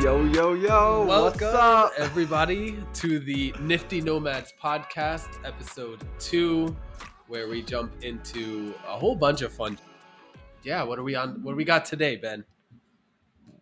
Yo, 0.00 0.24
yo, 0.24 0.54
yo. 0.54 1.04
Welcome, 1.04 1.40
What's 1.40 1.42
up? 1.42 1.92
everybody, 1.98 2.78
to 2.94 3.18
the 3.18 3.54
Nifty 3.60 4.00
Nomads 4.00 4.54
podcast, 4.58 5.28
episode 5.44 6.02
two, 6.18 6.74
where 7.28 7.48
we 7.48 7.60
jump 7.60 7.92
into 8.02 8.74
a 8.88 8.98
whole 8.98 9.14
bunch 9.14 9.42
of 9.42 9.52
fun. 9.52 9.78
Yeah, 10.62 10.84
what 10.84 10.98
are 10.98 11.02
we 11.02 11.16
on? 11.16 11.42
What 11.42 11.52
do 11.52 11.56
we 11.56 11.64
got 11.64 11.84
today, 11.84 12.16
Ben? 12.16 12.46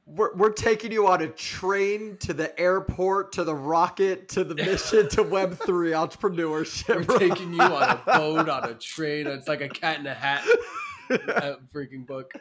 We're, 0.07 0.33
we're 0.37 0.53
taking 0.53 0.93
you 0.93 1.09
on 1.09 1.23
a 1.23 1.29
train 1.29 2.17
to 2.19 2.33
the 2.33 2.57
airport, 2.59 3.33
to 3.33 3.43
the 3.43 3.57
rocket, 3.57 4.29
to 4.29 4.45
the 4.45 4.55
mission, 4.55 5.09
to 5.09 5.25
Web3 5.25 5.59
entrepreneurship. 6.09 6.99
We're 6.99 7.03
bro. 7.03 7.19
taking 7.19 7.53
you 7.53 7.61
on 7.61 7.83
a 7.83 8.03
boat, 8.07 8.49
on 8.49 8.71
a 8.71 8.75
train. 8.75 9.27
It's 9.27 9.49
like 9.49 9.61
a 9.61 9.69
cat 9.69 9.99
in 9.99 10.07
a 10.07 10.15
hat 10.15 10.47
uh, 11.29 11.57
freaking 11.75 12.07
book. 12.07 12.33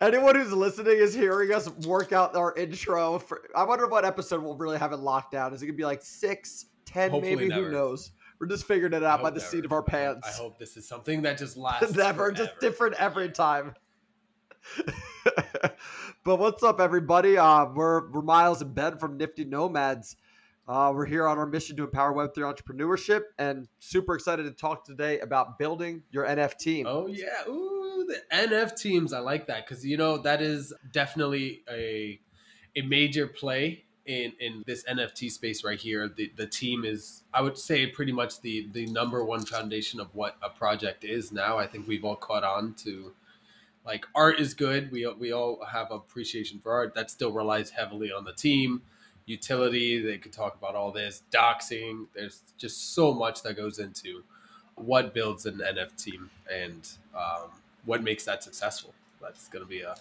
Anyone 0.00 0.34
who's 0.34 0.52
listening 0.52 0.96
is 0.96 1.14
hearing 1.14 1.52
us 1.52 1.68
work 1.86 2.12
out 2.12 2.36
our 2.36 2.54
intro. 2.56 3.18
For, 3.18 3.42
I 3.54 3.64
wonder 3.64 3.86
what 3.86 4.04
episode 4.04 4.42
we'll 4.42 4.56
really 4.56 4.78
have 4.78 4.92
it 4.92 4.98
locked 4.98 5.32
down. 5.32 5.52
Is 5.54 5.62
it 5.62 5.66
gonna 5.66 5.76
be 5.76 5.84
like 5.84 6.02
six, 6.02 6.66
ten, 6.84 7.10
Hopefully 7.10 7.36
maybe? 7.36 7.48
never. 7.48 7.66
Who 7.66 7.72
knows? 7.72 8.12
We're 8.38 8.48
just 8.48 8.66
figuring 8.66 8.92
it 8.92 9.04
out 9.04 9.22
by 9.22 9.30
the 9.30 9.38
never. 9.38 9.50
seat 9.50 9.64
of 9.64 9.72
our 9.72 9.82
pants. 9.82 10.28
I 10.28 10.32
hope 10.32 10.58
this 10.58 10.76
is 10.76 10.86
something 10.86 11.22
that 11.22 11.38
just 11.38 11.56
lasts. 11.56 11.94
Never, 11.94 12.32
just 12.32 12.58
different 12.60 12.96
every 12.96 13.30
time. 13.30 13.74
but 16.24 16.38
what's 16.38 16.62
up, 16.62 16.80
everybody? 16.80 17.36
Uh, 17.36 17.66
we're 17.66 18.10
we're 18.10 18.22
Miles 18.22 18.62
and 18.62 18.74
Ben 18.74 18.98
from 18.98 19.16
Nifty 19.16 19.44
Nomads. 19.44 20.16
Uh, 20.66 20.90
we're 20.94 21.04
here 21.04 21.28
on 21.28 21.38
our 21.38 21.46
mission 21.46 21.76
to 21.76 21.84
empower 21.84 22.12
Web 22.12 22.34
three 22.34 22.44
entrepreneurship, 22.44 23.22
and 23.38 23.68
super 23.80 24.14
excited 24.14 24.44
to 24.44 24.50
talk 24.50 24.84
today 24.84 25.20
about 25.20 25.58
building 25.58 26.02
your 26.10 26.24
NF 26.24 26.56
team. 26.56 26.86
Oh 26.88 27.06
yeah, 27.06 27.46
ooh, 27.46 28.06
the 28.08 28.22
NF 28.34 28.74
teams. 28.74 29.12
I 29.12 29.18
like 29.18 29.46
that 29.48 29.66
because 29.66 29.84
you 29.84 29.98
know 29.98 30.16
that 30.18 30.40
is 30.40 30.72
definitely 30.90 31.62
a 31.70 32.18
a 32.76 32.82
major 32.82 33.26
play 33.26 33.84
in 34.06 34.32
in 34.40 34.62
this 34.66 34.84
NFT 34.84 35.30
space 35.30 35.64
right 35.64 35.78
here. 35.78 36.08
The 36.08 36.32
the 36.34 36.46
team 36.46 36.86
is, 36.86 37.24
I 37.34 37.42
would 37.42 37.58
say, 37.58 37.86
pretty 37.86 38.12
much 38.12 38.40
the 38.40 38.66
the 38.72 38.86
number 38.86 39.22
one 39.22 39.44
foundation 39.44 40.00
of 40.00 40.14
what 40.14 40.38
a 40.42 40.48
project 40.48 41.04
is 41.04 41.30
now. 41.30 41.58
I 41.58 41.66
think 41.66 41.86
we've 41.86 42.04
all 42.04 42.16
caught 42.16 42.44
on 42.44 42.72
to. 42.84 43.12
Like 43.84 44.06
art 44.14 44.40
is 44.40 44.54
good. 44.54 44.90
We 44.90 45.06
we 45.18 45.30
all 45.30 45.62
have 45.70 45.90
appreciation 45.90 46.58
for 46.58 46.72
art. 46.72 46.94
That 46.94 47.10
still 47.10 47.32
relies 47.32 47.68
heavily 47.68 48.10
on 48.10 48.24
the 48.24 48.32
team. 48.32 48.80
Utility. 49.26 50.02
They 50.02 50.18
could 50.18 50.32
talk 50.32 50.56
about 50.56 50.74
all 50.74 50.92
this 50.92 51.22
doxing. 51.32 52.06
There's 52.14 52.42
just 52.58 52.94
so 52.94 53.12
much 53.12 53.42
that 53.42 53.56
goes 53.56 53.78
into 53.78 54.22
what 54.76 55.14
builds 55.14 55.46
an 55.46 55.58
NF 55.58 55.96
team 55.96 56.30
and 56.52 56.88
um, 57.14 57.50
what 57.84 58.02
makes 58.02 58.24
that 58.24 58.42
successful. 58.42 58.94
That's 59.20 59.48
going 59.48 59.64
to 59.64 59.68
be 59.68 59.80
a. 59.80 59.94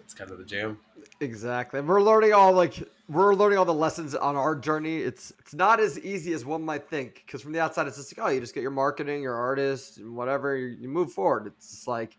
It's 0.00 0.14
kind 0.14 0.30
of 0.30 0.38
the 0.38 0.44
jam. 0.44 0.78
Exactly. 1.20 1.82
We're 1.82 2.00
learning 2.00 2.32
all 2.32 2.54
like 2.54 2.82
we're 3.10 3.34
learning 3.34 3.58
all 3.58 3.66
the 3.66 3.74
lessons 3.74 4.14
on 4.14 4.36
our 4.36 4.54
journey. 4.54 4.98
It's 4.98 5.32
it's 5.38 5.52
not 5.52 5.80
as 5.80 5.98
easy 5.98 6.32
as 6.32 6.46
one 6.46 6.62
might 6.62 6.88
think 6.88 7.22
because 7.26 7.42
from 7.42 7.52
the 7.52 7.60
outside 7.60 7.86
it's 7.86 7.98
just 7.98 8.16
like 8.16 8.26
oh 8.26 8.30
you 8.30 8.40
just 8.40 8.54
get 8.54 8.62
your 8.62 8.70
marketing, 8.70 9.20
your 9.22 9.34
artist, 9.34 9.98
and 9.98 10.16
whatever 10.16 10.56
you, 10.56 10.68
you 10.80 10.88
move 10.88 11.12
forward. 11.12 11.46
It's 11.46 11.86
like 11.86 12.16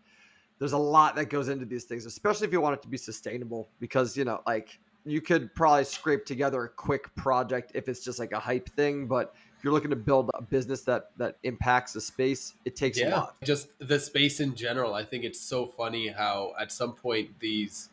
there's 0.60 0.72
a 0.72 0.78
lot 0.78 1.16
that 1.16 1.30
goes 1.30 1.48
into 1.48 1.64
these 1.64 1.82
things, 1.82 2.06
especially 2.06 2.46
if 2.46 2.52
you 2.52 2.60
want 2.60 2.74
it 2.74 2.82
to 2.82 2.88
be 2.88 2.96
sustainable. 2.96 3.68
Because 3.80 4.16
you 4.16 4.24
know 4.24 4.40
like 4.46 4.78
you 5.04 5.20
could 5.20 5.54
probably 5.54 5.84
scrape 5.84 6.24
together 6.24 6.64
a 6.64 6.68
quick 6.68 7.14
project 7.14 7.72
if 7.74 7.88
it's 7.88 8.04
just 8.04 8.18
like 8.18 8.32
a 8.32 8.38
hype 8.38 8.68
thing, 8.70 9.06
but 9.06 9.34
if 9.56 9.64
you're 9.64 9.72
looking 9.72 9.90
to 9.90 9.96
build 9.96 10.30
a 10.34 10.42
business 10.42 10.82
that 10.82 11.10
that 11.18 11.36
impacts 11.42 11.92
the 11.92 12.00
space, 12.00 12.54
it 12.64 12.76
takes 12.76 12.98
a 12.98 13.08
lot. 13.08 13.36
just 13.42 13.68
the 13.78 13.98
space 13.98 14.40
in 14.40 14.54
general. 14.54 14.94
I 14.94 15.04
think 15.04 15.24
it's 15.24 15.40
so 15.40 15.66
funny 15.66 16.08
how 16.08 16.54
at 16.58 16.72
some 16.72 16.94
point 16.94 17.38
these 17.40 17.90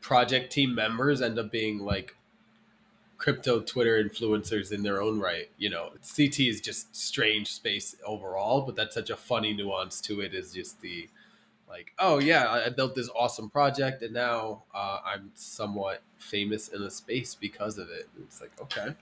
project 0.00 0.52
team 0.52 0.74
members 0.74 1.22
end 1.22 1.38
up 1.38 1.52
being 1.52 1.78
like 1.78 2.16
crypto 3.16 3.60
Twitter 3.60 4.02
influencers 4.02 4.72
in 4.72 4.82
their 4.82 5.00
own 5.00 5.20
right. 5.20 5.48
You 5.56 5.70
know, 5.70 5.90
CT 6.16 6.40
is 6.40 6.60
just 6.60 6.96
strange 6.96 7.52
space 7.52 7.94
overall, 8.04 8.62
but 8.62 8.74
that's 8.74 8.94
such 8.94 9.10
a 9.10 9.16
funny 9.16 9.54
nuance 9.54 10.00
to 10.02 10.20
it. 10.20 10.34
Is 10.34 10.52
just 10.52 10.80
the 10.80 11.08
like, 11.72 11.92
oh 11.98 12.18
yeah, 12.18 12.50
I 12.50 12.68
built 12.68 12.94
this 12.94 13.08
awesome 13.16 13.48
project, 13.48 14.02
and 14.02 14.12
now 14.12 14.64
uh, 14.74 14.98
I'm 15.04 15.30
somewhat 15.34 16.02
famous 16.18 16.68
in 16.68 16.82
a 16.82 16.90
space 16.90 17.34
because 17.34 17.78
of 17.78 17.88
it. 17.88 18.08
It's 18.20 18.40
like 18.40 18.50
okay, 18.60 18.94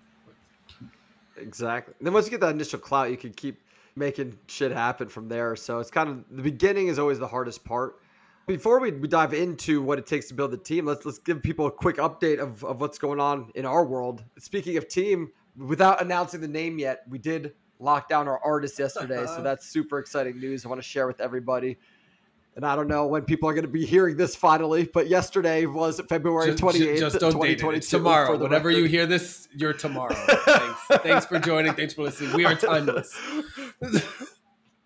Exactly. 1.37 1.95
Then 2.01 2.13
once 2.13 2.27
you 2.27 2.31
get 2.31 2.41
that 2.41 2.55
initial 2.55 2.79
clout, 2.79 3.11
you 3.11 3.17
can 3.17 3.33
keep 3.33 3.61
making 3.97 4.39
shit 4.47 4.71
happen 4.71 5.09
from 5.09 5.29
there. 5.29 5.57
So 5.57 5.79
it's 5.79 5.91
kind 5.91 6.09
of 6.09 6.25
the 6.31 6.43
beginning 6.43 6.89
is 6.89 6.99
always 6.99 7.19
the 7.19 7.27
hardest 7.27 7.65
part. 7.65 8.01
Before 8.47 8.81
we, 8.81 8.91
we 8.91 9.07
dive 9.07 9.35
into 9.35 9.83
what 9.83 9.99
it 9.99 10.07
takes 10.07 10.29
to 10.29 10.35
build 10.35 10.53
a 10.55 10.57
team, 10.57 10.87
let's 10.87 11.05
let's 11.05 11.19
give 11.19 11.43
people 11.43 11.67
a 11.67 11.71
quick 11.71 11.97
update 11.97 12.39
of, 12.39 12.65
of 12.65 12.81
what's 12.81 12.99
going 12.99 13.21
on 13.21 13.51
in 13.55 13.65
our 13.65 13.85
world. 13.85 14.23
Speaking 14.39 14.77
of 14.77 14.89
team, 14.89 15.31
without 15.57 16.01
announcing 16.01 16.41
the 16.41 16.49
name 16.49 16.79
yet, 16.79 17.03
we 17.09 17.19
did 17.19 17.53
lock 17.79 18.09
down 18.09 18.29
our 18.29 18.41
artist 18.45 18.79
yesterday. 18.79 19.27
so 19.27 19.43
that's 19.43 19.67
super 19.67 19.99
exciting 19.99 20.39
news. 20.39 20.65
I 20.65 20.69
want 20.69 20.81
to 20.81 20.87
share 20.87 21.07
with 21.07 21.21
everybody. 21.21 21.79
And 22.61 22.67
I 22.67 22.77
don't 22.77 22.89
know 22.89 23.07
when 23.07 23.23
people 23.23 23.49
are 23.49 23.55
going 23.55 23.65
to 23.65 23.71
be 23.71 23.87
hearing 23.87 24.19
this 24.19 24.37
finally, 24.37 24.85
but 24.93 25.09
yesterday 25.09 25.65
was 25.65 25.99
February 26.11 26.55
twenty 26.55 26.87
eighth, 26.87 27.01
Just 27.01 27.19
don't 27.19 27.41
date 27.41 27.53
it. 27.53 27.61
2022. 27.61 27.89
Tomorrow. 27.97 28.37
Whenever 28.37 28.71
you 28.71 28.85
hear 28.85 29.07
this, 29.07 29.49
you're 29.57 29.73
tomorrow. 29.73 30.15
Thanks. 30.15 30.81
Thanks 31.03 31.25
for 31.25 31.39
joining. 31.39 31.73
Thanks 31.73 31.95
for 31.95 32.03
listening. 32.03 32.35
We 32.35 32.45
are 32.45 32.55
timeless. 32.55 33.19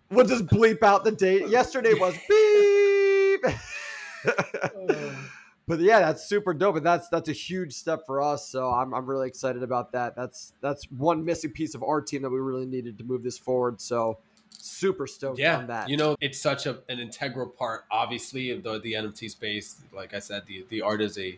We'll 0.09 0.25
just 0.25 0.45
bleep 0.45 0.83
out 0.83 1.03
the 1.03 1.11
date. 1.11 1.49
Yesterday 1.49 1.95
was 1.95 2.13
beep. 2.29 3.41
but 5.67 5.79
yeah, 5.79 5.99
that's 5.99 6.29
super 6.29 6.53
dope, 6.53 6.77
and 6.77 6.85
that's 6.85 7.09
that's 7.09 7.27
a 7.27 7.33
huge 7.33 7.73
step 7.73 8.05
for 8.05 8.21
us. 8.21 8.47
So 8.47 8.69
I'm 8.69 8.93
I'm 8.93 9.05
really 9.05 9.27
excited 9.27 9.63
about 9.63 9.91
that. 9.91 10.15
That's 10.15 10.53
that's 10.61 10.89
one 10.91 11.25
missing 11.25 11.51
piece 11.51 11.75
of 11.75 11.83
our 11.83 12.01
team 12.01 12.21
that 12.21 12.29
we 12.29 12.39
really 12.39 12.67
needed 12.67 12.99
to 12.99 13.03
move 13.03 13.23
this 13.23 13.37
forward. 13.37 13.81
So 13.81 14.19
super 14.65 15.07
stoked 15.07 15.39
yeah, 15.39 15.57
on 15.57 15.67
that. 15.67 15.89
you 15.89 15.97
know, 15.97 16.15
it's 16.19 16.39
such 16.39 16.65
a, 16.65 16.79
an 16.89 16.99
integral 16.99 17.47
part, 17.47 17.85
obviously, 17.91 18.49
of 18.49 18.63
the, 18.63 18.79
the 18.79 18.93
NFT 18.93 19.29
space. 19.29 19.81
Like 19.93 20.13
I 20.13 20.19
said, 20.19 20.43
the, 20.47 20.65
the 20.69 20.81
art 20.81 21.01
is 21.01 21.17
a 21.17 21.37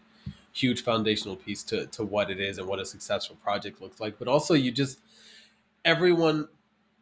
huge 0.54 0.84
foundational 0.84 1.36
piece 1.36 1.64
to, 1.64 1.86
to 1.88 2.04
what 2.04 2.32
it 2.32 2.40
is 2.40 2.58
and 2.58 2.68
what 2.68 2.80
a 2.80 2.86
successful 2.86 3.36
project 3.44 3.82
looks 3.82 4.00
like. 4.00 4.18
But 4.18 4.28
also, 4.28 4.54
you 4.54 4.72
just, 4.72 5.00
everyone 5.86 6.48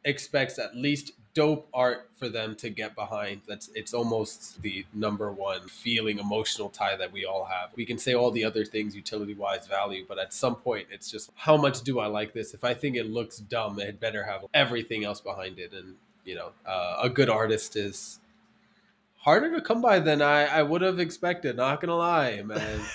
expects 0.04 0.60
at 0.60 0.76
least 0.76 1.14
dope 1.36 1.68
art 1.74 2.10
for 2.16 2.30
them 2.30 2.56
to 2.56 2.70
get 2.70 2.96
behind. 2.96 3.42
That's 3.48 3.70
it's 3.76 3.94
almost 3.94 4.62
the 4.62 4.86
number 4.94 5.32
one 5.32 5.68
feeling, 5.68 6.18
emotional 6.18 6.70
tie 6.70 6.96
that 6.96 7.12
we 7.12 7.26
all 7.26 7.46
have. 7.46 7.72
We 7.76 7.86
can 7.86 7.98
say 7.98 8.14
all 8.14 8.32
the 8.32 8.46
other 8.46 8.66
things 8.66 8.96
utility 8.96 9.34
wise 9.36 9.68
value, 9.68 10.06
but 10.08 10.18
at 10.18 10.34
some 10.34 10.56
point 10.56 10.88
it's 10.92 11.12
just 11.12 11.30
how 11.36 11.58
much 11.58 11.82
do 11.82 12.00
I 12.00 12.08
like 12.08 12.34
this? 12.34 12.54
If 12.54 12.64
I 12.64 12.74
think 12.74 12.96
it 12.96 13.08
looks 13.08 13.38
dumb, 13.38 13.80
it 13.80 14.00
better 14.00 14.24
have 14.24 14.46
everything 14.54 15.04
else 15.04 15.20
behind 15.20 15.60
it. 15.60 15.74
And 15.74 15.96
you 16.26 16.36
know, 16.36 16.52
uh, 16.66 16.98
a 17.04 17.10
good 17.10 17.30
artist 17.30 17.76
is 17.76 18.20
harder 19.16 19.54
to 19.56 19.62
come 19.62 19.82
by 19.82 20.00
than 20.00 20.22
I, 20.22 20.46
I 20.46 20.64
would 20.64 20.82
have 20.82 21.00
expected. 21.00 21.56
Not 21.56 21.82
gonna 21.82 21.96
lie, 21.96 22.42
man. 22.42 22.82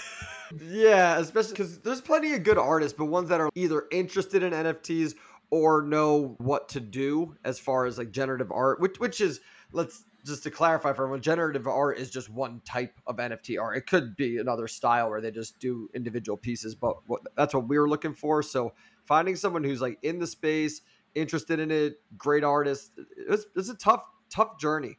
Yeah, 0.59 1.19
especially 1.19 1.53
because 1.53 1.79
there's 1.79 2.01
plenty 2.01 2.35
of 2.35 2.43
good 2.43 2.59
artists, 2.59 2.97
but 2.99 3.05
ones 3.05 3.29
that 3.29 3.41
are 3.41 3.51
either 3.55 3.85
interested 3.93 4.43
in 4.43 4.53
NFTs 4.53 5.15
or 5.51 5.83
know 5.83 6.35
what 6.39 6.69
to 6.71 6.81
do 6.81 7.37
as 7.45 7.59
far 7.59 7.87
as 7.87 7.99
like 7.99 8.11
generative 8.11 8.51
art, 8.51 8.81
which 8.81 8.99
which 8.99 9.21
is 9.21 9.41
let's 9.73 10.05
just 10.25 10.43
to 10.43 10.51
clarify 10.51 10.93
for 10.93 11.05
everyone, 11.05 11.21
generative 11.21 11.67
art 11.67 11.99
is 11.99 12.11
just 12.11 12.29
one 12.29 12.61
type 12.65 13.01
of 13.07 13.17
NFT 13.17 13.61
art. 13.61 13.77
It 13.77 13.87
could 13.87 14.17
be 14.17 14.39
another 14.39 14.69
style 14.69 15.09
where 15.09 15.21
they 15.21 15.31
just 15.31 15.59
do 15.59 15.89
individual 15.95 16.37
pieces, 16.37 16.75
but 16.75 16.97
what, 17.07 17.23
that's 17.37 17.55
what 17.55 17.69
we 17.69 17.79
were 17.79 17.89
looking 17.89 18.13
for. 18.13 18.43
So 18.43 18.73
finding 19.05 19.37
someone 19.37 19.65
who's 19.65 19.81
like 19.81 19.99
in 20.03 20.19
the 20.19 20.27
space, 20.27 20.83
interested 21.15 21.61
in 21.61 21.71
it, 21.71 21.95
great 22.17 22.45
artist, 22.45 22.93
it's, 23.17 23.47
it's 23.57 23.69
a 23.69 23.77
tough 23.77 24.05
tough 24.31 24.59
journey, 24.59 24.99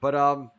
but 0.00 0.14
um 0.14 0.50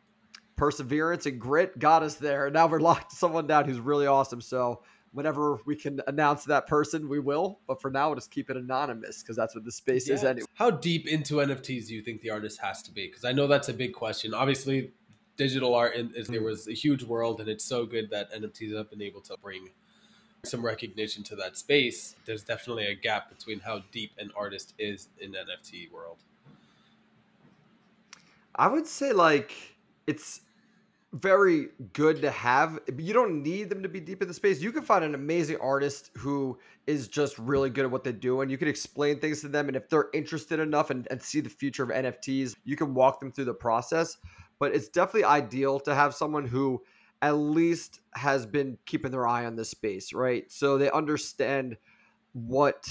perseverance 0.56 1.26
and 1.26 1.40
grit 1.40 1.78
got 1.78 2.02
us 2.02 2.14
there. 2.16 2.50
Now 2.50 2.66
we're 2.66 2.80
locked 2.80 3.12
someone 3.12 3.46
down 3.46 3.64
who's 3.66 3.80
really 3.80 4.06
awesome. 4.06 4.40
So 4.40 4.82
whenever 5.12 5.58
we 5.64 5.76
can 5.76 6.00
announce 6.06 6.44
that 6.44 6.66
person, 6.66 7.08
we 7.08 7.20
will. 7.20 7.60
But 7.66 7.80
for 7.80 7.90
now, 7.90 8.08
we'll 8.08 8.16
just 8.16 8.30
keep 8.30 8.50
it 8.50 8.56
anonymous 8.56 9.22
because 9.22 9.36
that's 9.36 9.54
what 9.54 9.64
the 9.64 9.72
space 9.72 10.08
is 10.08 10.22
Yeah. 10.22 10.30
anyway. 10.30 10.46
How 10.54 10.70
deep 10.70 11.06
into 11.06 11.34
NFTs 11.36 11.86
do 11.86 11.94
you 11.94 12.02
think 12.02 12.20
the 12.20 12.30
artist 12.30 12.60
has 12.60 12.82
to 12.82 12.92
be? 12.92 13.06
Because 13.06 13.24
I 13.24 13.32
know 13.32 13.46
that's 13.46 13.68
a 13.68 13.74
big 13.74 13.94
question. 13.94 14.34
Obviously, 14.34 14.92
digital 15.36 15.74
art 15.74 15.94
is 15.96 16.26
there 16.28 16.42
was 16.42 16.68
a 16.68 16.72
huge 16.72 17.04
world, 17.04 17.40
and 17.40 17.48
it's 17.48 17.64
so 17.64 17.86
good 17.86 18.10
that 18.10 18.32
NFTs 18.32 18.76
have 18.76 18.90
been 18.90 19.02
able 19.02 19.20
to 19.22 19.36
bring 19.36 19.70
some 20.46 20.64
recognition 20.64 21.22
to 21.24 21.36
that 21.36 21.56
space. 21.56 22.14
There's 22.24 22.42
definitely 22.42 22.86
a 22.86 22.94
gap 22.94 23.28
between 23.28 23.60
how 23.60 23.82
deep 23.92 24.12
an 24.18 24.30
artist 24.36 24.74
is 24.78 25.08
in 25.20 25.32
NFT 25.32 25.90
world. 25.92 26.18
I 28.56 28.68
would 28.68 28.86
say 28.86 29.12
like 29.12 29.52
it's 30.06 30.42
very 31.14 31.68
good 31.92 32.20
to 32.22 32.30
have. 32.30 32.80
You 32.98 33.12
don't 33.12 33.42
need 33.42 33.70
them 33.70 33.82
to 33.82 33.88
be 33.88 34.00
deep 34.00 34.20
in 34.20 34.28
the 34.28 34.34
space. 34.34 34.60
You 34.60 34.72
can 34.72 34.82
find 34.82 35.04
an 35.04 35.14
amazing 35.14 35.58
artist 35.60 36.10
who 36.16 36.58
is 36.86 37.08
just 37.08 37.38
really 37.38 37.70
good 37.70 37.84
at 37.84 37.90
what 37.90 38.04
they 38.04 38.12
do, 38.12 38.40
and 38.40 38.50
you 38.50 38.58
can 38.58 38.68
explain 38.68 39.20
things 39.20 39.40
to 39.42 39.48
them. 39.48 39.68
And 39.68 39.76
if 39.76 39.88
they're 39.88 40.08
interested 40.12 40.58
enough 40.58 40.90
and, 40.90 41.06
and 41.10 41.22
see 41.22 41.40
the 41.40 41.48
future 41.48 41.84
of 41.84 41.90
NFTs, 41.90 42.54
you 42.64 42.76
can 42.76 42.94
walk 42.94 43.20
them 43.20 43.30
through 43.30 43.46
the 43.46 43.54
process. 43.54 44.16
But 44.58 44.74
it's 44.74 44.88
definitely 44.88 45.24
ideal 45.24 45.80
to 45.80 45.94
have 45.94 46.14
someone 46.14 46.46
who 46.46 46.82
at 47.22 47.32
least 47.32 48.00
has 48.14 48.46
been 48.46 48.78
keeping 48.86 49.10
their 49.10 49.26
eye 49.26 49.46
on 49.46 49.56
this 49.56 49.70
space, 49.70 50.12
right? 50.12 50.50
So 50.50 50.78
they 50.78 50.90
understand 50.90 51.76
what 52.32 52.88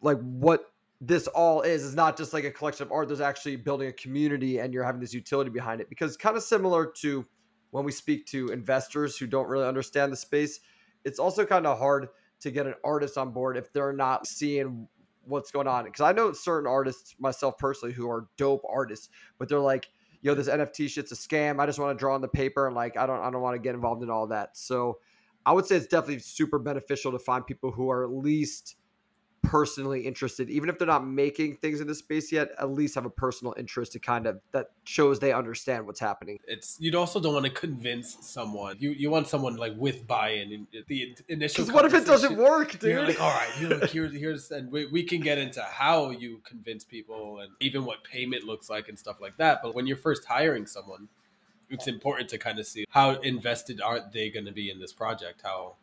like 0.00 0.18
what 0.18 0.72
this 1.00 1.26
all 1.28 1.62
is. 1.62 1.84
Is 1.84 1.94
not 1.94 2.16
just 2.16 2.32
like 2.32 2.44
a 2.44 2.50
collection 2.50 2.86
of 2.86 2.92
art. 2.92 3.08
There's 3.08 3.20
actually 3.20 3.56
building 3.56 3.88
a 3.88 3.92
community 3.92 4.58
and 4.58 4.74
you're 4.74 4.84
having 4.84 5.00
this 5.00 5.14
utility 5.14 5.50
behind 5.50 5.80
it. 5.80 5.88
Because 5.88 6.16
kind 6.16 6.36
of 6.36 6.42
similar 6.42 6.86
to 7.00 7.24
when 7.70 7.84
we 7.84 7.92
speak 7.92 8.26
to 8.26 8.48
investors 8.48 9.16
who 9.16 9.26
don't 9.26 9.48
really 9.48 9.66
understand 9.66 10.12
the 10.12 10.16
space 10.16 10.60
it's 11.04 11.18
also 11.18 11.44
kind 11.44 11.66
of 11.66 11.78
hard 11.78 12.08
to 12.40 12.50
get 12.50 12.66
an 12.66 12.74
artist 12.82 13.16
on 13.16 13.30
board 13.30 13.56
if 13.56 13.72
they're 13.72 13.92
not 13.92 14.26
seeing 14.26 14.88
what's 15.24 15.50
going 15.50 15.66
on. 15.66 15.84
Because 15.84 16.00
i 16.00 16.12
know 16.12 16.32
certain 16.32 16.68
artists 16.68 17.14
myself 17.18 17.56
personally 17.58 17.94
who 17.94 18.10
are 18.10 18.26
dope 18.36 18.62
artists 18.68 19.08
but 19.38 19.48
they're 19.48 19.58
like 19.60 19.88
yo 20.24 20.34
this 20.34 20.48
nft 20.48 20.88
shit's 20.88 21.12
a 21.12 21.14
scam. 21.14 21.60
I 21.60 21.66
just 21.66 21.78
want 21.78 21.96
to 21.96 22.00
draw 22.00 22.14
on 22.14 22.22
the 22.22 22.28
paper 22.28 22.66
and 22.66 22.74
like 22.74 22.96
i 22.96 23.06
don't 23.06 23.20
i 23.20 23.30
don't 23.30 23.42
want 23.42 23.54
to 23.54 23.60
get 23.60 23.76
involved 23.76 24.02
in 24.02 24.10
all 24.10 24.26
that. 24.28 24.56
So 24.56 24.98
i 25.46 25.52
would 25.52 25.66
say 25.66 25.76
it's 25.76 25.86
definitely 25.86 26.18
super 26.18 26.58
beneficial 26.58 27.12
to 27.12 27.18
find 27.20 27.46
people 27.46 27.70
who 27.70 27.90
are 27.90 28.02
at 28.02 28.10
least 28.10 28.76
personally 29.44 30.00
interested, 30.06 30.50
even 30.50 30.68
if 30.68 30.78
they're 30.78 30.86
not 30.86 31.06
making 31.06 31.56
things 31.56 31.80
in 31.80 31.86
this 31.86 31.98
space 31.98 32.32
yet, 32.32 32.50
at 32.58 32.70
least 32.70 32.94
have 32.94 33.04
a 33.04 33.10
personal 33.10 33.54
interest 33.56 33.92
to 33.92 33.98
kind 33.98 34.26
of 34.26 34.40
that 34.52 34.68
shows 34.84 35.18
they 35.18 35.32
understand 35.32 35.86
what's 35.86 36.00
happening. 36.00 36.38
It's 36.46 36.76
you 36.80 36.96
also 36.98 37.20
don't 37.20 37.34
want 37.34 37.46
to 37.46 37.52
convince 37.52 38.16
someone. 38.20 38.76
You 38.78 38.90
you 38.90 39.10
want 39.10 39.28
someone 39.28 39.56
like 39.56 39.74
with 39.76 40.06
buy-in 40.06 40.52
in 40.52 40.66
the 40.88 41.16
initial. 41.28 41.66
What 41.66 41.84
if 41.84 41.94
it 41.94 42.06
doesn't 42.06 42.36
work, 42.36 42.72
dude? 42.78 42.90
You're 42.90 43.06
like, 43.06 43.20
all 43.20 43.30
right, 43.30 43.50
you 43.60 43.68
know, 43.68 43.78
here's 43.86 44.12
here's 44.12 44.50
and 44.50 44.70
we, 44.70 44.86
we 44.86 45.02
can 45.02 45.20
get 45.20 45.38
into 45.38 45.62
how 45.62 46.10
you 46.10 46.40
convince 46.44 46.84
people 46.84 47.40
and 47.40 47.52
even 47.60 47.84
what 47.84 48.04
payment 48.04 48.44
looks 48.44 48.68
like 48.70 48.88
and 48.88 48.98
stuff 48.98 49.20
like 49.20 49.36
that. 49.38 49.60
But 49.62 49.74
when 49.74 49.86
you're 49.86 49.96
first 49.96 50.24
hiring 50.24 50.66
someone, 50.66 51.08
it's 51.70 51.86
important 51.86 52.28
to 52.30 52.38
kind 52.38 52.58
of 52.58 52.66
see 52.66 52.84
how 52.90 53.12
invested 53.20 53.80
are 53.80 54.00
they 54.12 54.30
going 54.30 54.46
to 54.46 54.52
be 54.52 54.70
in 54.70 54.80
this 54.80 54.92
project, 54.92 55.42
how 55.42 55.74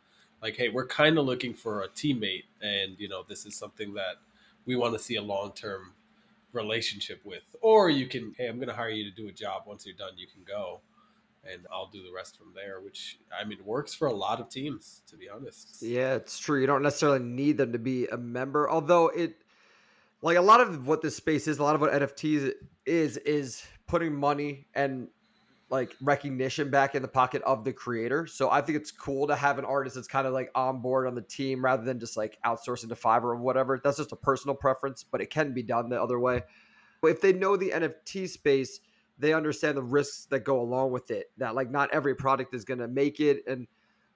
like 0.42 0.56
hey 0.56 0.70
we're 0.70 0.88
kind 0.88 1.18
of 1.18 1.26
looking 1.26 1.54
for 1.54 1.82
a 1.82 1.88
teammate 1.90 2.46
and 2.62 2.96
you 2.98 3.08
know 3.08 3.24
this 3.28 3.46
is 3.46 3.56
something 3.56 3.94
that 3.94 4.16
we 4.66 4.76
want 4.76 4.94
to 4.94 5.00
see 5.00 5.16
a 5.16 5.22
long-term 5.22 5.94
relationship 6.54 7.20
with. 7.24 7.44
Or 7.62 7.90
you 7.90 8.08
can 8.08 8.36
hey 8.38 8.48
i'm 8.48 8.58
going 8.58 8.68
to 8.68 8.76
hire 8.76 8.90
you 8.90 9.10
to 9.10 9.16
do 9.16 9.28
a 9.28 9.32
job. 9.32 9.64
Once 9.66 9.86
you're 9.86 9.96
done 9.96 10.14
you 10.18 10.28
can 10.28 10.44
go 10.46 10.82
and 11.44 11.66
i'll 11.72 11.88
do 11.88 12.04
the 12.04 12.12
rest 12.12 12.38
from 12.38 12.54
there 12.54 12.80
which 12.82 13.18
i 13.34 13.44
mean 13.44 13.58
works 13.66 13.96
for 13.96 14.08
a 14.08 14.14
lot 14.14 14.40
of 14.40 14.50
teams 14.50 15.02
to 15.08 15.16
be 15.16 15.30
honest. 15.30 15.78
Yeah 15.82 16.16
it's 16.16 16.38
true. 16.40 16.60
You 16.60 16.68
don't 16.68 16.84
necessarily 16.84 17.20
need 17.20 17.58
them 17.58 17.72
to 17.74 17.80
be 17.80 18.08
a 18.08 18.18
member 18.18 18.70
although 18.70 19.08
it 19.08 19.38
like 20.22 20.38
a 20.38 20.42
lot 20.42 20.62
of 20.62 20.86
what 20.88 21.02
this 21.02 21.16
space 21.16 21.48
is 21.48 21.60
a 21.60 21.64
lot 21.64 21.76
of 21.76 21.82
what 21.82 21.92
nfts 21.92 22.52
is 22.86 23.18
is 23.18 23.64
putting 23.88 24.14
money 24.14 24.68
and 24.76 25.08
like 25.72 25.96
recognition 26.02 26.70
back 26.70 26.96
in 26.96 27.02
the 27.02 27.08
pocket 27.08 27.42
of 27.44 27.64
the 27.64 27.72
creator. 27.72 28.28
So 28.28 28.52
I 28.52 28.62
think 28.62 28.78
it's 28.78 28.92
cool 28.92 29.28
to 29.28 29.36
have 29.36 29.58
an 29.58 29.64
artist 29.64 29.96
that's 29.96 30.08
kind 30.08 30.28
of 30.28 30.34
like 30.34 30.52
on 30.54 30.82
board 30.82 31.08
on 31.08 31.16
the 31.16 31.22
team 31.22 31.64
rather 31.64 31.84
than 31.84 31.98
just 31.98 32.18
like 32.18 32.38
outsourcing 32.46 32.90
to 32.90 32.96
Fiverr 32.96 33.24
or 33.24 33.38
whatever. 33.38 33.80
That's 33.82 33.98
just 33.98 34.12
a 34.12 34.18
personal 34.18 34.54
preference, 34.54 35.04
but 35.04 35.22
it 35.22 35.30
can 35.30 35.54
be 35.54 35.64
done 35.64 35.90
the 35.90 36.02
other 36.02 36.20
way. 36.20 36.42
But 37.02 37.12
if 37.12 37.22
they 37.22 37.32
know 37.32 37.56
the 37.56 37.70
NFT 37.70 38.28
space, 38.30 38.82
they 39.18 39.34
understand 39.34 39.78
the 39.78 39.84
risks 39.84 40.26
that 40.26 40.42
go 40.42 40.60
along 40.60 40.92
with 40.92 41.10
it. 41.10 41.32
That 41.38 41.56
like 41.56 41.72
not 41.72 41.90
every 41.94 42.16
product 42.16 42.54
is 42.54 42.66
going 42.66 42.80
to 42.80 42.88
make 42.90 43.20
it 43.20 43.44
and 43.48 43.68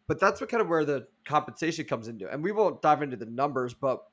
but 0.07 0.19
that's 0.19 0.39
what 0.39 0.51
kind 0.51 0.61
of 0.61 0.67
where 0.67 0.85
the 0.85 1.07
compensation 1.25 1.85
comes 1.85 2.07
into. 2.07 2.31
And 2.31 2.43
we 2.43 2.51
won't 2.51 2.81
dive 2.81 3.01
into 3.01 3.17
the 3.17 3.25
numbers, 3.25 3.73
but 3.73 4.03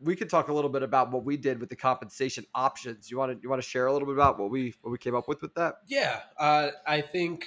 we 0.00 0.14
could 0.16 0.28
talk 0.28 0.48
a 0.48 0.52
little 0.52 0.70
bit 0.70 0.82
about 0.82 1.10
what 1.10 1.24
we 1.24 1.36
did 1.36 1.58
with 1.60 1.70
the 1.70 1.76
compensation 1.76 2.44
options. 2.54 3.10
You 3.10 3.18
want 3.18 3.32
to 3.32 3.42
you 3.42 3.48
want 3.48 3.62
to 3.62 3.68
share 3.68 3.86
a 3.86 3.92
little 3.92 4.06
bit 4.06 4.14
about 4.14 4.38
what 4.38 4.50
we 4.50 4.74
what 4.82 4.90
we 4.90 4.98
came 4.98 5.14
up 5.14 5.28
with 5.28 5.42
with 5.42 5.54
that? 5.54 5.76
Yeah, 5.86 6.20
uh, 6.38 6.70
I 6.86 7.00
think 7.00 7.46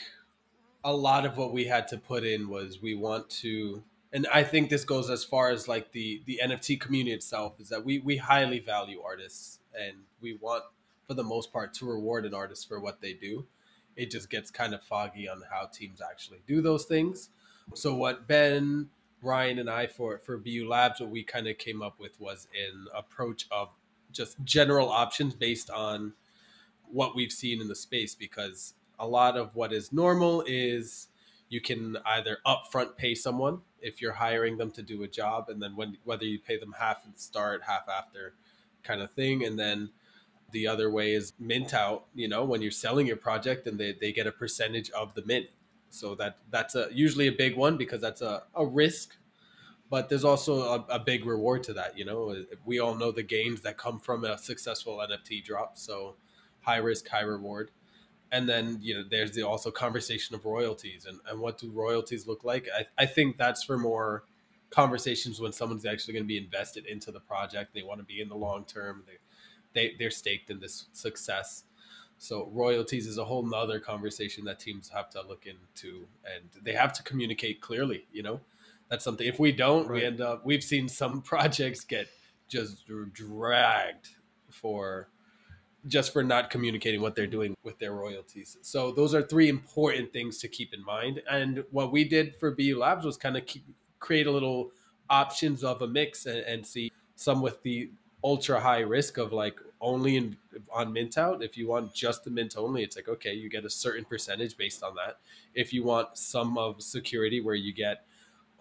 a 0.83 0.93
lot 0.93 1.25
of 1.25 1.37
what 1.37 1.53
we 1.53 1.65
had 1.65 1.87
to 1.89 1.97
put 1.97 2.23
in 2.23 2.49
was 2.49 2.81
we 2.81 2.95
want 2.95 3.29
to, 3.29 3.83
and 4.13 4.25
I 4.33 4.43
think 4.43 4.69
this 4.69 4.83
goes 4.83 5.09
as 5.09 5.23
far 5.23 5.51
as 5.51 5.67
like 5.67 5.91
the 5.91 6.21
the 6.25 6.39
NFT 6.43 6.79
community 6.79 7.13
itself 7.13 7.59
is 7.59 7.69
that 7.69 7.85
we 7.85 7.99
we 7.99 8.17
highly 8.17 8.59
value 8.59 9.01
artists 9.01 9.59
and 9.77 9.97
we 10.21 10.37
want 10.39 10.63
for 11.07 11.13
the 11.13 11.23
most 11.23 11.53
part 11.53 11.73
to 11.75 11.85
reward 11.85 12.25
an 12.25 12.33
artist 12.33 12.67
for 12.67 12.79
what 12.79 13.01
they 13.01 13.13
do. 13.13 13.45
It 13.95 14.11
just 14.11 14.29
gets 14.29 14.49
kind 14.49 14.73
of 14.73 14.81
foggy 14.81 15.27
on 15.27 15.41
how 15.51 15.67
teams 15.67 16.01
actually 16.01 16.39
do 16.47 16.61
those 16.61 16.85
things. 16.85 17.29
So 17.73 17.93
what 17.93 18.27
Ben 18.27 18.89
Ryan 19.21 19.59
and 19.59 19.69
I 19.69 19.87
for 19.87 20.17
for 20.17 20.37
BeYu 20.37 20.67
Labs, 20.67 20.99
what 20.99 21.09
we 21.09 21.23
kind 21.23 21.47
of 21.47 21.57
came 21.57 21.81
up 21.81 21.99
with 21.99 22.19
was 22.19 22.47
an 22.53 22.87
approach 22.95 23.47
of 23.51 23.69
just 24.11 24.37
general 24.43 24.89
options 24.89 25.35
based 25.35 25.69
on 25.69 26.13
what 26.91 27.15
we've 27.15 27.31
seen 27.31 27.61
in 27.61 27.67
the 27.67 27.75
space 27.75 28.15
because 28.15 28.73
a 28.97 29.07
lot 29.07 29.37
of 29.37 29.55
what 29.55 29.71
is 29.71 29.93
normal 29.93 30.43
is 30.47 31.07
you 31.47 31.61
can 31.61 31.97
either 32.05 32.37
upfront 32.45 32.95
pay 32.97 33.15
someone 33.15 33.61
if 33.81 34.01
you're 34.01 34.13
hiring 34.13 34.57
them 34.57 34.71
to 34.71 34.81
do 34.81 35.03
a 35.03 35.07
job 35.07 35.45
and 35.49 35.61
then 35.61 35.75
when 35.75 35.97
whether 36.03 36.25
you 36.25 36.39
pay 36.39 36.57
them 36.57 36.75
half 36.79 36.97
at 37.05 37.15
the 37.15 37.21
start 37.21 37.61
half 37.67 37.87
after 37.87 38.33
kind 38.83 39.01
of 39.01 39.11
thing 39.11 39.45
and 39.45 39.59
then 39.59 39.89
the 40.51 40.65
other 40.65 40.89
way 40.89 41.13
is 41.13 41.33
mint 41.39 41.73
out 41.73 42.05
you 42.15 42.27
know 42.27 42.43
when 42.43 42.61
you're 42.61 42.71
selling 42.71 43.05
your 43.05 43.15
project 43.15 43.67
and 43.67 43.79
they, 43.79 43.93
they 43.93 44.11
get 44.11 44.27
a 44.27 44.31
percentage 44.31 44.89
of 44.91 45.13
the 45.13 45.23
mint 45.25 45.47
so 45.89 46.15
that 46.15 46.37
that's 46.49 46.75
a 46.75 46.87
usually 46.91 47.27
a 47.27 47.31
big 47.31 47.55
one 47.55 47.77
because 47.77 48.01
that's 48.01 48.21
a, 48.21 48.43
a 48.55 48.65
risk 48.65 49.15
but 49.89 50.07
there's 50.07 50.23
also 50.23 50.61
a, 50.61 50.85
a, 50.89 50.99
big 50.99 51.25
reward 51.25 51.63
to 51.63 51.73
that 51.73 51.97
you 51.97 52.05
know? 52.05 52.35
We 52.63 52.79
all 52.79 52.93
know 52.93 53.11
the 53.11 53.23
gains 53.23 53.61
that 53.61 53.77
come 53.77 53.99
from 53.99 54.23
a 54.23 54.37
successful 54.37 54.97
nft 54.97 55.43
drop 55.43 55.77
so 55.77 56.15
high 56.61 56.77
risk 56.77 57.07
high 57.07 57.21
reward. 57.21 57.71
And 58.31 58.47
then 58.47 58.77
you 58.81 58.95
know 58.95 59.03
there's 59.09 59.31
the 59.31 59.43
also 59.43 59.71
conversation 59.71 60.35
of 60.35 60.45
royalties 60.45 61.05
and, 61.05 61.19
and 61.27 61.39
what 61.39 61.57
do 61.57 61.71
royalties 61.71 62.27
look 62.27 62.43
like? 62.43 62.67
I, 62.77 62.85
I 63.03 63.05
think 63.05 63.37
that's 63.37 63.63
for 63.63 63.77
more 63.77 64.23
conversations 64.69 65.39
when 65.39 65.51
someone's 65.51 65.85
actually 65.85 66.13
going 66.13 66.25
to 66.25 66.27
be 66.27 66.37
invested 66.37 66.85
into 66.85 67.11
the 67.11 67.19
project. 67.19 67.73
They 67.73 67.81
want 67.81 67.99
to 67.99 68.05
be 68.05 68.21
in 68.21 68.29
the 68.29 68.35
long 68.35 68.65
term. 68.65 69.03
They, 69.07 69.17
they 69.73 69.95
they're 69.97 70.11
staked 70.11 70.51
in 70.51 70.59
this 70.59 70.85
success 70.93 71.63
so 72.19 72.49
royalties 72.51 73.07
is 73.07 73.17
a 73.17 73.23
whole 73.25 73.43
nother 73.43 73.79
conversation 73.79 74.43
that 74.45 74.59
teams 74.59 74.89
have 74.89 75.09
to 75.09 75.21
look 75.21 75.45
into 75.47 76.05
and 76.25 76.43
they 76.61 76.73
have 76.73 76.93
to 76.93 77.03
communicate 77.03 77.61
clearly, 77.61 78.05
you 78.11 78.21
know? 78.21 78.41
That's 78.89 79.05
something 79.05 79.25
if 79.25 79.39
we 79.39 79.51
don't, 79.51 79.87
right. 79.87 80.01
we 80.01 80.05
end 80.05 80.21
up 80.21 80.45
we've 80.45 80.63
seen 80.63 80.89
some 80.89 81.21
projects 81.23 81.83
get 81.83 82.07
just 82.49 82.85
dragged 83.13 84.09
for 84.49 85.09
just 85.87 86.11
for 86.11 86.23
not 86.23 86.49
communicating 86.49 86.99
what 86.99 87.15
they're 87.15 87.25
doing 87.25 87.55
with 87.63 87.79
their 87.79 87.93
royalties. 87.93 88.57
So 88.61 88.91
those 88.91 89.15
are 89.15 89.21
three 89.21 89.47
important 89.47 90.11
things 90.11 90.37
to 90.39 90.49
keep 90.49 90.73
in 90.73 90.83
mind. 90.83 91.21
And 91.29 91.63
what 91.71 91.91
we 91.91 92.03
did 92.03 92.35
for 92.35 92.53
BeYu 92.53 92.77
Labs 92.77 93.05
was 93.05 93.15
kind 93.15 93.37
of 93.37 93.45
keep, 93.45 93.63
create 93.99 94.27
a 94.27 94.31
little 94.31 94.71
options 95.09 95.63
of 95.63 95.81
a 95.81 95.87
mix 95.87 96.25
and, 96.25 96.39
and 96.39 96.67
see 96.67 96.91
some 97.15 97.41
with 97.41 97.63
the 97.63 97.91
ultra 98.23 98.59
high 98.59 98.81
risk 98.81 99.17
of 99.17 99.31
like 99.31 99.57
only 99.81 100.17
in 100.17 100.37
on 100.71 100.91
mint 100.91 101.17
out 101.17 101.43
if 101.43 101.57
you 101.57 101.67
want 101.67 101.93
just 101.93 102.23
the 102.23 102.29
mint 102.29 102.55
only 102.57 102.83
it's 102.83 102.95
like 102.95 103.07
okay 103.07 103.33
you 103.33 103.49
get 103.49 103.63
a 103.63 103.69
certain 103.69 104.03
percentage 104.05 104.57
based 104.57 104.83
on 104.83 104.95
that. 104.95 105.17
If 105.53 105.73
you 105.73 105.83
want 105.83 106.17
some 106.17 106.57
of 106.57 106.81
security 106.81 107.41
where 107.41 107.55
you 107.55 107.73
get 107.73 108.05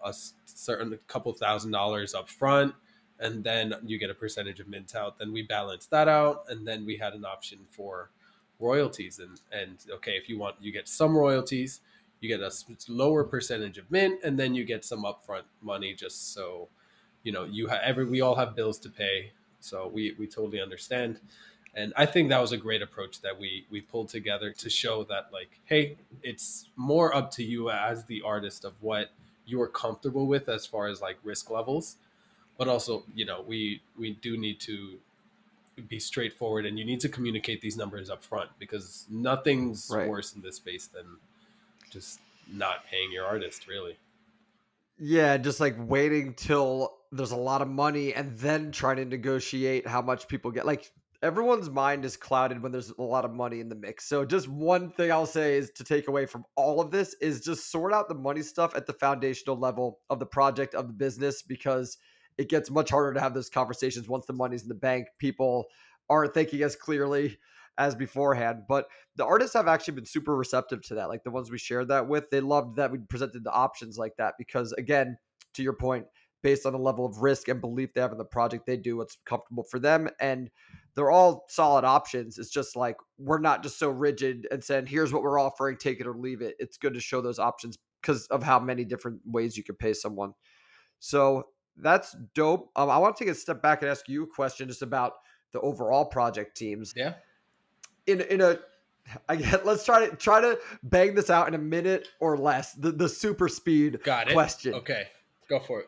a 0.03 0.13
certain 0.45 0.97
couple 1.07 1.33
thousand 1.33 1.71
dollars 1.71 2.13
up 2.13 2.29
front 2.29 2.73
and 3.19 3.43
then 3.43 3.73
you 3.85 3.97
get 3.97 4.09
a 4.09 4.13
percentage 4.13 4.59
of 4.59 4.67
mint 4.67 4.95
out 4.95 5.19
then 5.19 5.33
we 5.33 5.41
balance 5.41 5.85
that 5.87 6.07
out 6.07 6.45
and 6.49 6.67
then 6.67 6.85
we 6.85 6.97
had 6.97 7.13
an 7.13 7.25
option 7.25 7.59
for 7.69 8.09
royalties. 8.59 9.19
And 9.19 9.41
and 9.51 9.77
okay 9.95 10.13
if 10.13 10.29
you 10.29 10.37
want 10.39 10.55
you 10.61 10.71
get 10.71 10.87
some 10.87 11.17
royalties 11.17 11.81
you 12.21 12.29
get 12.29 12.41
a 12.41 12.51
lower 12.87 13.23
percentage 13.23 13.77
of 13.77 13.89
mint 13.91 14.19
and 14.23 14.39
then 14.39 14.53
you 14.53 14.63
get 14.63 14.85
some 14.85 15.03
upfront 15.03 15.43
money 15.61 15.93
just 15.93 16.33
so 16.33 16.67
you 17.23 17.31
know 17.31 17.43
you 17.43 17.67
have 17.67 17.81
every 17.83 18.05
we 18.05 18.21
all 18.21 18.35
have 18.35 18.55
bills 18.55 18.79
to 18.79 18.89
pay 18.89 19.31
so 19.59 19.87
we 19.87 20.15
we 20.17 20.27
totally 20.27 20.61
understand. 20.61 21.19
And 21.75 21.93
I 21.95 22.05
think 22.05 22.29
that 22.29 22.41
was 22.41 22.51
a 22.51 22.57
great 22.57 22.81
approach 22.81 23.21
that 23.21 23.39
we 23.39 23.65
we 23.69 23.81
pulled 23.81 24.09
together 24.09 24.51
to 24.51 24.69
show 24.69 25.03
that 25.05 25.29
like, 25.31 25.49
hey, 25.65 25.97
it's 26.23 26.67
more 26.75 27.15
up 27.15 27.31
to 27.31 27.43
you 27.43 27.69
as 27.69 28.05
the 28.05 28.21
artist 28.23 28.65
of 28.65 28.73
what 28.81 29.11
you 29.45 29.61
are 29.61 29.67
comfortable 29.67 30.27
with 30.27 30.49
as 30.49 30.65
far 30.65 30.87
as 30.87 31.01
like 31.01 31.17
risk 31.23 31.49
levels. 31.49 31.97
But 32.57 32.67
also, 32.67 33.03
you 33.13 33.25
know, 33.25 33.43
we 33.47 33.81
we 33.97 34.11
do 34.13 34.37
need 34.37 34.59
to 34.61 34.97
be 35.87 35.99
straightforward 35.99 36.65
and 36.65 36.77
you 36.77 36.83
need 36.83 36.99
to 36.99 37.09
communicate 37.09 37.61
these 37.61 37.77
numbers 37.77 38.09
up 38.09 38.23
front 38.23 38.49
because 38.59 39.05
nothing's 39.09 39.89
right. 39.93 40.09
worse 40.09 40.33
in 40.33 40.41
this 40.41 40.57
space 40.57 40.87
than 40.87 41.05
just 41.89 42.19
not 42.51 42.85
paying 42.85 43.11
your 43.11 43.25
artist 43.25 43.67
really. 43.67 43.97
Yeah, 44.97 45.37
just 45.37 45.61
like 45.61 45.75
waiting 45.77 46.33
till 46.33 46.98
there's 47.11 47.31
a 47.31 47.37
lot 47.37 47.61
of 47.61 47.67
money 47.67 48.13
and 48.13 48.37
then 48.37 48.71
trying 48.71 48.97
to 48.97 49.05
negotiate 49.05 49.87
how 49.87 50.01
much 50.01 50.27
people 50.27 50.51
get. 50.51 50.65
Like 50.65 50.91
everyone's 51.21 51.69
mind 51.69 52.05
is 52.05 52.15
clouded 52.15 52.61
when 52.61 52.71
there's 52.71 52.91
a 52.91 53.01
lot 53.01 53.25
of 53.25 53.33
money 53.33 53.59
in 53.59 53.69
the 53.69 53.75
mix. 53.75 54.05
So 54.05 54.25
just 54.25 54.47
one 54.47 54.91
thing 54.91 55.11
I'll 55.11 55.25
say 55.25 55.57
is 55.57 55.71
to 55.71 55.83
take 55.83 56.07
away 56.07 56.25
from 56.25 56.45
all 56.55 56.79
of 56.79 56.91
this 56.91 57.15
is 57.21 57.41
just 57.41 57.71
sort 57.71 57.93
out 57.93 58.09
the 58.09 58.15
money 58.15 58.41
stuff 58.41 58.75
at 58.75 58.85
the 58.85 58.93
foundational 58.93 59.57
level 59.57 59.99
of 60.09 60.19
the 60.19 60.25
project 60.25 60.75
of 60.75 60.87
the 60.87 60.93
business 60.93 61.41
because 61.41 61.97
it 62.37 62.47
gets 62.47 62.71
much 62.71 62.91
harder 62.91 63.13
to 63.13 63.19
have 63.19 63.33
those 63.33 63.49
conversations 63.49 64.07
once 64.07 64.25
the 64.25 64.33
money's 64.33 64.63
in 64.63 64.69
the 64.69 64.75
bank. 64.75 65.07
People 65.17 65.65
aren't 66.09 66.33
thinking 66.33 66.63
as 66.63 66.75
clearly 66.75 67.37
as 67.77 67.95
beforehand. 67.95 68.63
But 68.67 68.87
the 69.15 69.25
artists 69.25 69.55
have 69.55 69.67
actually 69.67 69.95
been 69.95 70.05
super 70.05 70.35
receptive 70.35 70.81
to 70.83 70.95
that. 70.95 71.09
Like 71.09 71.23
the 71.23 71.31
ones 71.31 71.49
we 71.49 71.57
shared 71.57 71.87
that 71.87 72.07
with, 72.07 72.29
they 72.29 72.41
loved 72.41 72.75
that 72.75 72.91
we 72.91 72.99
presented 72.99 73.43
the 73.43 73.51
options 73.51 73.97
like 73.97 74.17
that 74.17 74.35
because, 74.37 74.73
again, 74.73 75.17
to 75.53 75.63
your 75.63 75.73
point, 75.73 76.05
based 76.41 76.65
on 76.65 76.73
the 76.73 76.79
level 76.79 77.05
of 77.05 77.21
risk 77.21 77.47
and 77.47 77.61
belief 77.61 77.93
they 77.93 78.01
have 78.01 78.11
in 78.11 78.17
the 78.17 78.25
project, 78.25 78.65
they 78.65 78.77
do 78.77 78.97
what's 78.97 79.17
comfortable 79.25 79.63
for 79.63 79.79
them. 79.79 80.09
And 80.19 80.49
they're 80.95 81.11
all 81.11 81.45
solid 81.49 81.85
options. 81.85 82.37
It's 82.37 82.49
just 82.49 82.75
like 82.75 82.97
we're 83.17 83.39
not 83.39 83.63
just 83.63 83.79
so 83.79 83.89
rigid 83.89 84.47
and 84.51 84.63
saying, 84.63 84.87
here's 84.87 85.13
what 85.13 85.23
we're 85.23 85.39
offering, 85.39 85.77
take 85.77 85.99
it 85.99 86.07
or 86.07 86.13
leave 86.13 86.41
it. 86.41 86.55
It's 86.59 86.77
good 86.77 86.93
to 86.93 86.99
show 86.99 87.21
those 87.21 87.39
options 87.39 87.77
because 88.01 88.27
of 88.27 88.43
how 88.43 88.59
many 88.59 88.85
different 88.85 89.21
ways 89.25 89.57
you 89.57 89.63
could 89.63 89.79
pay 89.79 89.93
someone. 89.93 90.33
So 90.99 91.47
that's 91.77 92.15
dope. 92.35 92.71
Um, 92.75 92.89
I 92.89 92.97
want 92.97 93.15
to 93.17 93.23
take 93.23 93.31
a 93.31 93.35
step 93.35 93.61
back 93.61 93.81
and 93.81 93.89
ask 93.91 94.07
you 94.09 94.23
a 94.23 94.27
question 94.27 94.67
just 94.67 94.81
about 94.81 95.13
the 95.51 95.61
overall 95.61 96.05
project 96.05 96.57
teams. 96.57 96.93
Yeah. 96.95 97.13
In 98.07 98.21
in 98.21 98.41
a 98.41 98.59
I 99.27 99.35
get 99.35 99.65
let's 99.65 99.85
try 99.85 100.07
to 100.07 100.15
try 100.15 100.41
to 100.41 100.59
bang 100.83 101.15
this 101.15 101.29
out 101.29 101.47
in 101.47 101.53
a 101.53 101.59
minute 101.59 102.07
or 102.19 102.37
less. 102.37 102.73
The 102.73 102.91
the 102.91 103.09
super 103.09 103.47
speed 103.47 103.99
Got 104.03 104.29
it. 104.29 104.33
question. 104.33 104.73
Okay. 104.75 105.07
Go 105.49 105.59
for 105.59 105.81
it. 105.81 105.87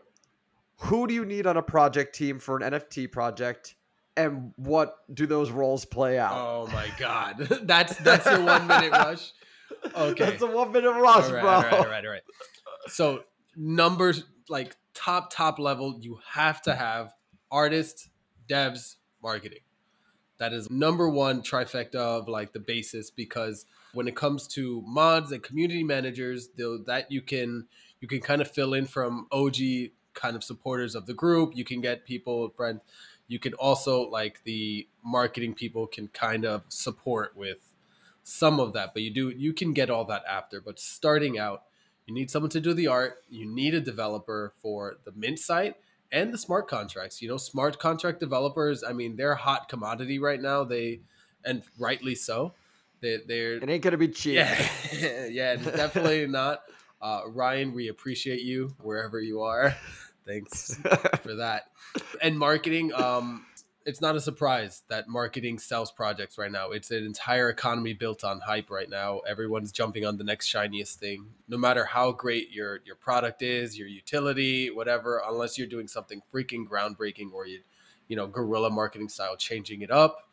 Who 0.82 1.06
do 1.06 1.14
you 1.14 1.26
need 1.26 1.46
on 1.46 1.58
a 1.58 1.62
project 1.62 2.16
team 2.16 2.40
for 2.40 2.58
an 2.58 2.74
NFT 2.74 3.12
project? 3.12 3.76
And 4.18 4.52
what 4.56 4.96
do 5.14 5.28
those 5.28 5.52
roles 5.52 5.86
play 5.86 6.18
out? 6.18 6.34
Oh 6.34 6.68
my 6.68 6.88
god. 6.98 7.38
that's 7.64 7.96
that's 7.98 8.26
your 8.26 8.44
one 8.44 8.68
minute 8.68 8.92
rush. 8.92 9.32
Okay. 9.96 10.26
That's 10.26 10.42
a 10.42 10.48
one 10.48 10.72
minute 10.72 10.92
rush, 10.92 11.26
all 11.26 11.34
right, 11.34 11.42
bro. 11.42 11.50
All 11.50 11.62
right, 11.62 11.74
all 11.74 11.86
right, 11.86 12.06
all 12.06 12.12
right. 12.12 12.22
So 12.88 13.24
numbers 13.56 14.24
like 14.50 14.76
top 14.94 15.32
top 15.32 15.60
level, 15.60 15.98
you 16.02 16.20
have 16.28 16.62
to 16.64 16.76
have 16.76 17.14
artists, 17.52 18.10
devs, 18.50 18.96
marketing. 19.22 19.60
That 20.40 20.52
is 20.52 20.70
number 20.72 21.08
one 21.08 21.44
trifecta 21.44 21.96
of 21.96 22.28
like 22.28 22.54
the 22.54 22.60
basis 22.60 23.12
because 23.12 23.68
when 23.94 24.08
it 24.08 24.16
comes 24.16 24.48
to 24.50 24.82
mods 24.88 25.32
and 25.32 25.44
community 25.44 25.84
managers, 25.84 26.50
though 26.58 26.80
that 26.88 27.12
you 27.12 27.22
can 27.22 27.68
you 28.00 28.08
can 28.08 28.20
kind 28.20 28.42
of 28.42 28.50
fill 28.50 28.74
in 28.74 28.88
from 28.88 29.28
OG 29.32 29.58
kind 30.14 30.36
of 30.36 30.44
supporters 30.44 30.96
of 30.96 31.06
the 31.06 31.14
group. 31.14 31.56
You 31.56 31.64
can 31.64 31.82
get 31.82 32.06
people 32.06 32.50
friends. 32.56 32.82
You 33.28 33.40
can 33.40 33.54
also 33.54 34.10
like 34.10 34.42
the 34.44 34.88
marketing 35.04 35.54
people 35.54 35.88
can 35.88 36.08
kind 36.10 36.46
of 36.46 36.64
support 36.70 37.36
with 37.36 37.58
some 38.24 38.60
of 38.60 38.74
that, 38.74 38.94
but 38.94 39.04
you 39.04 39.10
do 39.12 39.30
you 39.30 39.54
can 39.54 39.74
get 39.74 39.90
all 39.90 40.06
that 40.06 40.24
after. 40.30 40.62
But 40.62 40.80
starting 40.80 41.40
out, 41.40 41.64
you 42.06 42.14
need 42.14 42.30
someone 42.30 42.50
to 42.52 42.60
do 42.60 42.74
the 42.74 42.88
art. 42.88 43.24
You 43.30 43.46
need 43.46 43.74
a 43.74 43.82
developer 43.82 44.54
for 44.58 44.98
the 45.06 45.12
mint 45.14 45.40
site 45.40 45.76
and 46.12 46.34
the 46.34 46.38
smart 46.38 46.68
contracts. 46.68 47.22
You 47.22 47.30
know, 47.30 47.38
smart 47.38 47.80
contract 47.80 48.20
developers. 48.20 48.84
I 48.84 48.94
mean, 48.94 49.16
they're 49.16 49.32
a 49.32 49.38
hot 49.38 49.70
commodity 49.70 50.20
right 50.20 50.42
now. 50.42 50.64
They 50.64 51.02
and 51.46 51.64
rightly 51.80 52.16
so. 52.16 52.54
They 53.00 53.18
they're 53.26 53.54
It 53.56 53.70
ain't 53.70 53.84
gonna 53.84 53.98
be 53.98 54.10
cheap. 54.10 54.36
yeah 54.36 54.68
yeah 55.30 55.56
definitely 55.56 56.28
not. 56.40 56.62
Uh, 57.02 57.22
Ryan, 57.28 57.74
we 57.74 57.88
appreciate 57.88 58.42
you 58.42 58.76
wherever 58.82 59.20
you 59.20 59.42
are. 59.42 59.76
Thanks 60.26 60.76
for 61.24 61.36
that. 61.36 61.66
And 62.22 62.38
marketing, 62.38 62.94
um, 62.94 63.46
it's 63.86 64.02
not 64.02 64.16
a 64.16 64.22
surprise 64.22 64.84
that 64.90 65.08
marketing 65.08 65.58
sells 65.58 65.92
projects 65.92 66.38
right 66.38 66.52
now. 66.52 66.70
It's 66.72 66.92
an 66.92 67.04
entire 67.04 67.50
economy 67.50 67.94
built 67.94 68.24
on 68.24 68.40
hype 68.42 68.70
right 68.70 68.90
now. 68.90 69.20
Everyone's 69.20 69.72
jumping 69.72 70.06
on 70.06 70.18
the 70.18 70.24
next 70.24 70.48
shiniest 70.48 71.00
thing. 71.00 71.26
No 71.48 71.58
matter 71.58 71.86
how 71.86 72.12
great 72.12 72.52
your 72.52 72.82
your 72.86 72.96
product 72.96 73.42
is, 73.42 73.78
your 73.78 73.88
utility, 73.88 74.70
whatever, 74.70 75.22
unless 75.28 75.58
you're 75.58 75.68
doing 75.68 75.88
something 75.88 76.22
freaking 76.34 76.68
groundbreaking 76.68 77.34
or 77.34 77.48
you 77.48 77.62
you 78.08 78.16
know, 78.16 78.28
guerrilla 78.28 78.70
marketing 78.70 79.10
style 79.10 79.38
changing 79.38 79.82
it 79.82 79.90
up. 79.90 80.28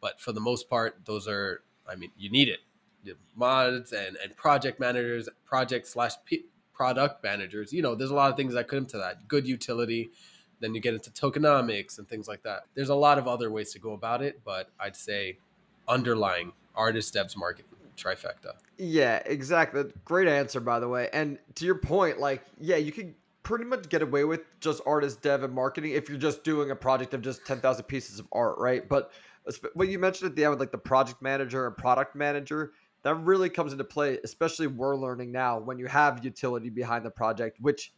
But 0.00 0.20
for 0.20 0.32
the 0.32 0.40
most 0.40 0.68
part, 0.70 1.00
those 1.04 1.26
are 1.26 1.62
I 1.90 1.96
mean, 1.96 2.12
you 2.16 2.30
need 2.30 2.48
it. 2.48 2.60
Mods 3.34 3.92
and 3.92 4.16
and 4.22 4.36
project 4.36 4.78
managers, 4.80 5.28
project 5.44 5.86
slash 5.86 6.12
P- 6.24 6.46
product 6.72 7.22
managers. 7.22 7.72
You 7.72 7.82
know, 7.82 7.94
there's 7.94 8.10
a 8.10 8.14
lot 8.14 8.30
of 8.30 8.36
things 8.36 8.54
that 8.54 8.68
come 8.68 8.80
into 8.80 8.98
that. 8.98 9.28
Good 9.28 9.46
utility, 9.46 10.10
then 10.60 10.74
you 10.74 10.80
get 10.80 10.94
into 10.94 11.10
tokenomics 11.10 11.98
and 11.98 12.08
things 12.08 12.28
like 12.28 12.42
that. 12.42 12.62
There's 12.74 12.88
a 12.88 12.94
lot 12.94 13.18
of 13.18 13.28
other 13.28 13.50
ways 13.50 13.72
to 13.72 13.78
go 13.78 13.92
about 13.92 14.22
it, 14.22 14.40
but 14.44 14.70
I'd 14.80 14.96
say 14.96 15.38
underlying 15.88 16.52
artist 16.74 17.14
devs 17.14 17.36
marketing 17.36 17.66
trifecta. 17.96 18.54
Yeah, 18.78 19.22
exactly. 19.26 19.84
Great 20.04 20.28
answer, 20.28 20.60
by 20.60 20.80
the 20.80 20.88
way. 20.88 21.08
And 21.12 21.38
to 21.56 21.64
your 21.64 21.76
point, 21.76 22.18
like, 22.18 22.42
yeah, 22.58 22.76
you 22.76 22.92
could 22.92 23.14
pretty 23.42 23.64
much 23.64 23.88
get 23.88 24.02
away 24.02 24.24
with 24.24 24.40
just 24.60 24.80
artist, 24.86 25.20
dev, 25.22 25.42
and 25.42 25.52
marketing 25.52 25.92
if 25.92 26.08
you're 26.08 26.18
just 26.18 26.44
doing 26.44 26.70
a 26.70 26.76
project 26.76 27.12
of 27.14 27.22
just 27.22 27.44
10,000 27.44 27.84
pieces 27.84 28.18
of 28.18 28.26
art, 28.32 28.56
right? 28.58 28.88
But 28.88 29.12
what 29.74 29.88
you 29.88 29.98
mentioned 29.98 30.30
at 30.30 30.36
the 30.36 30.44
end 30.44 30.50
with 30.50 30.60
like 30.60 30.72
the 30.72 30.78
project 30.78 31.20
manager 31.20 31.66
and 31.66 31.76
product 31.76 32.14
manager, 32.14 32.72
that 33.02 33.14
really 33.16 33.48
comes 33.48 33.72
into 33.72 33.84
play, 33.84 34.18
especially 34.24 34.66
we're 34.66 34.96
learning 34.96 35.32
now 35.32 35.58
when 35.58 35.78
you 35.78 35.86
have 35.86 36.24
utility 36.24 36.70
behind 36.70 37.04
the 37.04 37.10
project, 37.10 37.58
which 37.60 37.92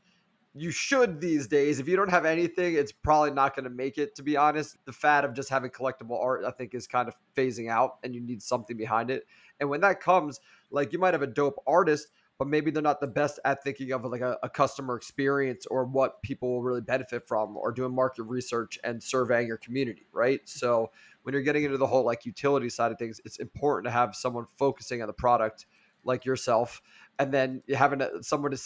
you 0.55 0.71
should 0.71 1.21
these 1.21 1.49
days. 1.49 1.81
If 1.81 1.89
you 1.89 1.97
don't 1.97 2.11
have 2.11 2.25
anything, 2.25 2.75
it's 2.75 2.93
probably 2.93 3.33
not 3.33 3.57
going 3.57 3.65
to 3.65 3.71
make 3.71 3.99
it, 3.99 4.15
to 4.17 4.23
be 4.23 4.37
honest. 4.37 4.77
The 4.85 4.93
fad 4.93 5.25
of 5.25 5.35
just 5.35 5.49
having 5.49 5.71
collectible 5.71 6.23
art, 6.23 6.45
I 6.45 6.53
think, 6.53 6.75
is 6.75 6.87
kind 6.87 7.09
of 7.09 7.15
phasing 7.37 7.69
out 7.69 7.99
and 8.05 8.15
you 8.15 8.21
need 8.21 8.41
something 8.43 8.77
behind 8.77 9.11
it. 9.11 9.27
And 9.59 9.69
when 9.69 9.81
that 9.81 10.01
comes, 10.01 10.41
like 10.71 10.93
you 10.93 10.99
might 10.99 11.13
have 11.13 11.23
a 11.23 11.27
dope 11.27 11.57
artist, 11.67 12.09
but 12.39 12.49
maybe 12.49 12.71
they're 12.71 12.83
not 12.83 13.01
the 13.01 13.07
best 13.07 13.39
at 13.45 13.63
thinking 13.63 13.93
of 13.93 14.05
like 14.05 14.21
a, 14.21 14.39
a 14.43 14.49
customer 14.49 14.97
experience 14.97 15.67
or 15.67 15.85
what 15.85 16.23
people 16.23 16.51
will 16.51 16.63
really 16.63 16.81
benefit 16.81 17.27
from 17.27 17.57
or 17.57 17.73
doing 17.73 17.95
market 17.95 18.25
research 18.25 18.79
and 18.85 19.03
surveying 19.03 19.47
your 19.47 19.57
community, 19.57 20.07
right? 20.13 20.41
So 20.45 20.91
when 21.25 21.33
you're 21.33 21.43
getting 21.43 21.65
into 21.65 21.79
the 21.79 21.87
whole 21.87 22.05
like 22.05 22.25
utility 22.25 22.69
side 22.69 22.93
of 22.93 22.99
things, 22.99 23.21
it's 23.25 23.39
important 23.39 23.87
to 23.87 23.91
have 23.91 24.15
someone 24.15 24.47
focusing 24.59 25.03
on 25.03 25.09
the 25.09 25.13
product 25.13 25.67
like 26.05 26.25
yourself 26.25 26.81
and 27.19 27.33
then 27.33 27.63
having 27.75 28.01
someone 28.21 28.51
to 28.51 28.63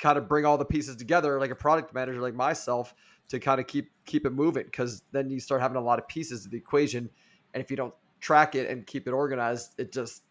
kind 0.00 0.18
of 0.18 0.28
bring 0.28 0.44
all 0.44 0.58
the 0.58 0.64
pieces 0.64 0.96
together 0.96 1.38
like 1.38 1.50
a 1.50 1.54
product 1.54 1.94
manager 1.94 2.20
like 2.20 2.34
myself 2.34 2.94
to 3.28 3.38
kind 3.38 3.60
of 3.60 3.66
keep 3.66 3.90
keep 4.06 4.26
it 4.26 4.32
moving 4.32 4.64
because 4.64 5.02
then 5.12 5.30
you 5.30 5.38
start 5.38 5.60
having 5.60 5.76
a 5.76 5.80
lot 5.80 5.98
of 5.98 6.08
pieces 6.08 6.44
of 6.44 6.50
the 6.50 6.56
equation 6.56 7.08
and 7.54 7.62
if 7.62 7.70
you 7.70 7.76
don't 7.76 7.94
track 8.18 8.54
it 8.54 8.68
and 8.68 8.86
keep 8.86 9.06
it 9.06 9.12
organized 9.12 9.74
it 9.78 9.92
just 9.92 10.22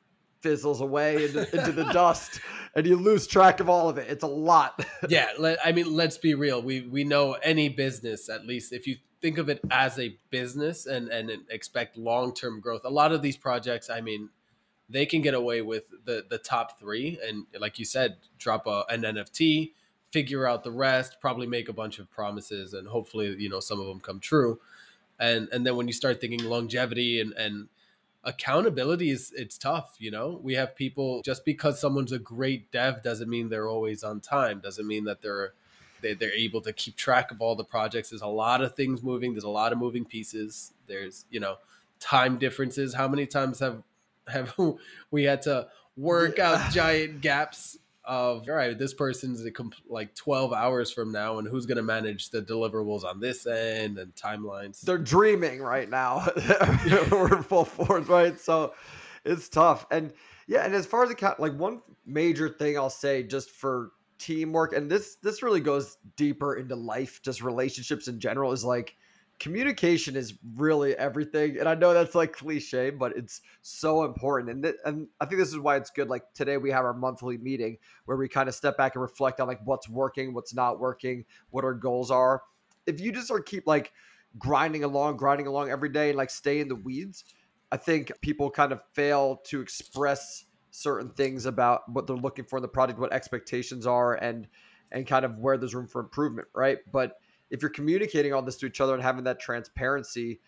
fizzles 0.42 0.82
away 0.82 1.26
into, 1.26 1.58
into 1.58 1.72
the 1.72 1.86
dust 1.92 2.40
and 2.76 2.86
you 2.86 2.96
lose 2.96 3.28
track 3.28 3.60
of 3.60 3.70
all 3.70 3.90
of 3.90 3.98
it. 3.98 4.08
It's 4.10 4.24
a 4.24 4.28
lot. 4.28 4.86
Yeah 5.10 5.28
let, 5.38 5.60
i 5.66 5.72
mean 5.72 5.94
let's 5.94 6.18
be 6.18 6.34
real. 6.34 6.62
We 6.62 6.82
we 6.82 7.04
know 7.04 7.34
any 7.34 7.70
business 7.70 8.30
at 8.30 8.46
least 8.46 8.74
if 8.74 8.88
you 8.88 8.98
think 9.22 9.38
of 9.38 9.50
it 9.50 9.60
as 9.72 10.00
a 10.00 10.18
business 10.30 10.86
and 10.86 11.10
and 11.10 11.32
expect 11.50 11.98
long-term 11.98 12.62
growth 12.62 12.82
a 12.86 12.90
lot 12.90 13.12
of 13.12 13.22
these 13.22 13.36
projects 13.36 13.90
i 13.90 14.00
mean 14.00 14.30
they 14.88 15.06
can 15.06 15.22
get 15.22 15.34
away 15.34 15.62
with 15.62 15.90
the 16.06 16.24
the 16.30 16.38
top 16.38 16.80
three 16.80 17.20
and 17.22 17.46
like 17.60 17.78
you 17.80 17.84
said 17.84 18.16
drop 18.38 18.66
a, 18.66 18.86
an 18.90 19.02
nft 19.02 19.72
figure 20.12 20.48
out 20.48 20.64
the 20.64 20.72
rest 20.72 21.18
probably 21.22 21.48
make 21.48 21.70
a 21.70 21.74
bunch 21.74 22.00
of 22.00 22.10
promises 22.10 22.74
and 22.74 22.88
hopefully 22.88 23.36
you 23.38 23.50
know 23.50 23.60
some 23.60 23.80
of 23.80 23.88
them 23.88 24.00
come 24.00 24.20
true. 24.20 24.60
And 25.20 25.50
and 25.52 25.66
then 25.66 25.76
when 25.76 25.88
you 25.88 25.94
start 25.94 26.22
thinking 26.22 26.44
longevity 26.44 27.22
and 27.22 27.34
and 27.34 27.68
accountability 28.24 29.10
is 29.10 29.32
it's 29.36 29.58
tough 29.58 29.96
you 30.00 30.12
know? 30.12 30.40
We 30.44 30.56
have 30.56 30.76
people 30.76 31.22
just 31.24 31.46
because 31.46 31.80
someone's 31.80 32.12
a 32.12 32.20
great 32.20 32.72
dev 32.72 33.02
doesn't 33.04 33.30
mean 33.30 33.50
they're 33.50 33.68
always 33.68 34.04
on 34.04 34.20
time 34.20 34.60
doesn't 34.60 34.88
mean 34.88 35.06
that 35.06 35.22
they're 35.22 35.54
they, 36.02 36.14
they're 36.14 36.34
able 36.34 36.62
to 36.62 36.72
keep 36.72 36.96
track 36.96 37.30
of 37.32 37.42
all 37.42 37.56
the 37.56 37.64
projects. 37.64 38.10
There's 38.10 38.22
a 38.22 38.28
lot 38.28 38.62
of 38.62 38.76
things 38.76 39.04
moving 39.04 39.34
there's 39.34 39.44
a 39.44 39.50
lot 39.50 39.72
of 39.72 39.78
moving 39.78 40.06
pieces. 40.06 40.74
There's 40.88 41.26
you 41.30 41.40
know 41.40 41.58
time 42.00 42.38
differences. 42.38 42.94
How 42.94 43.08
many 43.08 43.26
times 43.26 43.60
have 43.60 43.84
have 44.28 44.56
we 45.12 45.24
had 45.24 45.42
to 45.44 45.68
work 45.98 46.40
out 46.40 46.72
giant 46.72 47.22
gaps 47.22 47.78
of 48.06 48.44
all 48.48 48.56
right 48.56 48.78
this 48.78 48.94
person's 48.94 49.46
like 49.88 50.16
12 50.16 50.54
hours 50.54 50.92
from 50.92 51.12
now 51.12 51.38
and 51.38 51.48
who's 51.48 51.66
going 51.66 51.78
to 51.78 51.84
manage 51.84 52.30
the 52.30 52.42
deliverables 52.42 53.04
on 53.04 53.20
this 53.20 53.46
end 53.46 53.98
and 53.98 54.16
timelines? 54.16 54.82
They're 54.82 54.98
dreaming 54.98 55.62
right 55.62 55.90
now. 55.90 56.28
We're 57.12 57.42
full 57.44 57.66
force 57.66 58.08
right? 58.08 58.40
So 58.40 58.74
it's 59.26 59.50
tough. 59.50 59.86
And 59.92 60.14
yeah 60.50 60.66
and 60.66 60.74
as 60.74 60.86
far 60.86 61.04
as 61.04 61.12
account 61.12 61.40
like 61.40 61.54
one 61.54 61.82
major 62.06 62.50
thing 62.50 62.78
i'll 62.78 62.90
say 62.90 63.24
just 63.24 63.52
for 63.52 63.92
teamwork 64.18 64.74
and 64.74 64.92
this 64.92 65.16
this 65.24 65.42
really 65.42 65.62
goes 65.62 65.96
deeper 66.18 66.56
into 66.56 66.76
life 66.76 67.22
just 67.24 67.42
relationships 67.42 68.10
in 68.10 68.20
general 68.20 68.52
is 68.52 68.66
like 68.66 68.96
communication 69.40 70.16
is 70.16 70.34
really 70.56 70.96
everything 70.98 71.58
and 71.60 71.70
i 71.70 71.74
know 71.74 71.94
that's 71.94 72.14
like 72.14 72.34
cliche 72.34 72.90
but 72.90 73.16
it's 73.16 73.42
so 73.62 74.04
important 74.04 74.50
and 74.50 74.64
th- 74.64 74.76
and 74.86 75.08
i 75.22 75.26
think 75.26 75.40
this 75.40 75.50
is 75.50 75.58
why 75.58 75.78
it's 75.78 75.90
good 75.90 76.10
like 76.10 76.24
today 76.34 76.58
we 76.58 76.70
have 76.70 76.84
our 76.84 76.94
monthly 76.94 77.38
meeting 77.38 77.78
where 78.06 78.18
we 78.18 78.28
kind 78.28 78.50
of 78.50 78.56
step 78.56 78.76
back 78.78 78.96
and 78.96 79.02
reflect 79.02 79.40
on 79.40 79.48
like 79.48 79.60
what's 79.64 79.88
working 79.88 80.34
what's 80.34 80.54
not 80.54 80.80
working 80.80 81.24
what 81.52 81.64
our 81.64 81.74
goals 81.74 82.12
are. 82.12 82.42
If 82.86 83.00
you 83.00 83.12
just 83.12 83.32
are 83.32 83.40
keep 83.40 83.66
like 83.66 83.92
grinding 84.38 84.84
along 84.84 85.18
grinding 85.18 85.48
along 85.48 85.70
every 85.70 85.90
day 85.90 86.10
and 86.10 86.18
like 86.18 86.30
stay 86.30 86.60
in 86.60 86.68
the 86.68 86.76
weeds 86.76 87.24
i 87.72 87.78
think 87.78 88.12
people 88.22 88.52
kind 88.52 88.72
of 88.72 88.80
fail 88.94 89.38
to 89.46 89.60
express 89.60 90.46
certain 90.70 91.10
things 91.10 91.48
about 91.48 91.82
what 91.92 92.06
they're 92.06 92.16
looking 92.16 92.46
for 92.46 92.58
in 92.58 92.62
the 92.62 92.68
project 92.68 93.00
what 93.00 93.12
expectations 93.12 93.88
are 93.88 94.14
and 94.14 94.48
and 94.92 95.08
kind 95.08 95.26
of 95.26 95.38
where 95.38 95.58
there's 95.58 95.76
room 95.76 95.88
for 95.88 96.02
improvement 96.02 96.48
right? 96.54 96.80
But 96.92 97.14
if 97.50 97.62
you're 97.62 97.70
communicating 97.72 98.34
all 98.34 98.42
this 98.42 98.58
to 98.58 98.66
each 98.66 98.82
other 98.82 98.94
and 98.94 99.02
having 99.02 99.24
that 99.24 99.40
transparency 99.40 100.40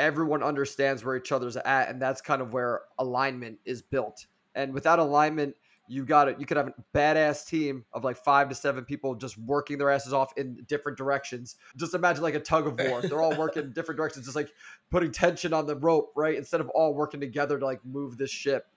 everyone 0.00 0.42
understands 0.42 1.04
where 1.04 1.14
each 1.14 1.30
other's 1.30 1.56
at, 1.58 1.90
and 1.90 2.00
that's 2.00 2.20
kind 2.20 2.40
of 2.40 2.52
where 2.52 2.80
alignment 2.98 3.58
is 3.66 3.82
built. 3.82 4.26
And 4.54 4.72
without 4.72 4.98
alignment, 4.98 5.54
you 5.86 6.04
got 6.04 6.28
it. 6.28 6.40
You 6.40 6.46
could 6.46 6.56
have 6.56 6.68
a 6.68 6.74
badass 6.94 7.46
team 7.46 7.84
of 7.92 8.02
like 8.02 8.16
five 8.16 8.48
to 8.48 8.54
seven 8.54 8.84
people 8.84 9.14
just 9.14 9.36
working 9.38 9.76
their 9.76 9.90
asses 9.90 10.12
off 10.12 10.32
in 10.36 10.64
different 10.68 10.96
directions. 10.96 11.56
Just 11.76 11.94
imagine 11.94 12.22
like 12.22 12.34
a 12.34 12.40
tug 12.40 12.66
of 12.66 12.78
war. 12.88 13.02
They're 13.02 13.20
all 13.20 13.36
working 13.36 13.64
in 13.64 13.72
different 13.74 13.98
directions, 13.98 14.24
just 14.24 14.36
like 14.36 14.52
putting 14.90 15.12
tension 15.12 15.52
on 15.52 15.66
the 15.66 15.76
rope, 15.76 16.12
right? 16.16 16.36
Instead 16.36 16.60
of 16.60 16.68
all 16.70 16.94
working 16.94 17.20
together 17.20 17.58
to 17.58 17.64
like 17.64 17.84
move 17.84 18.16
this 18.16 18.30
ship. 18.30 18.68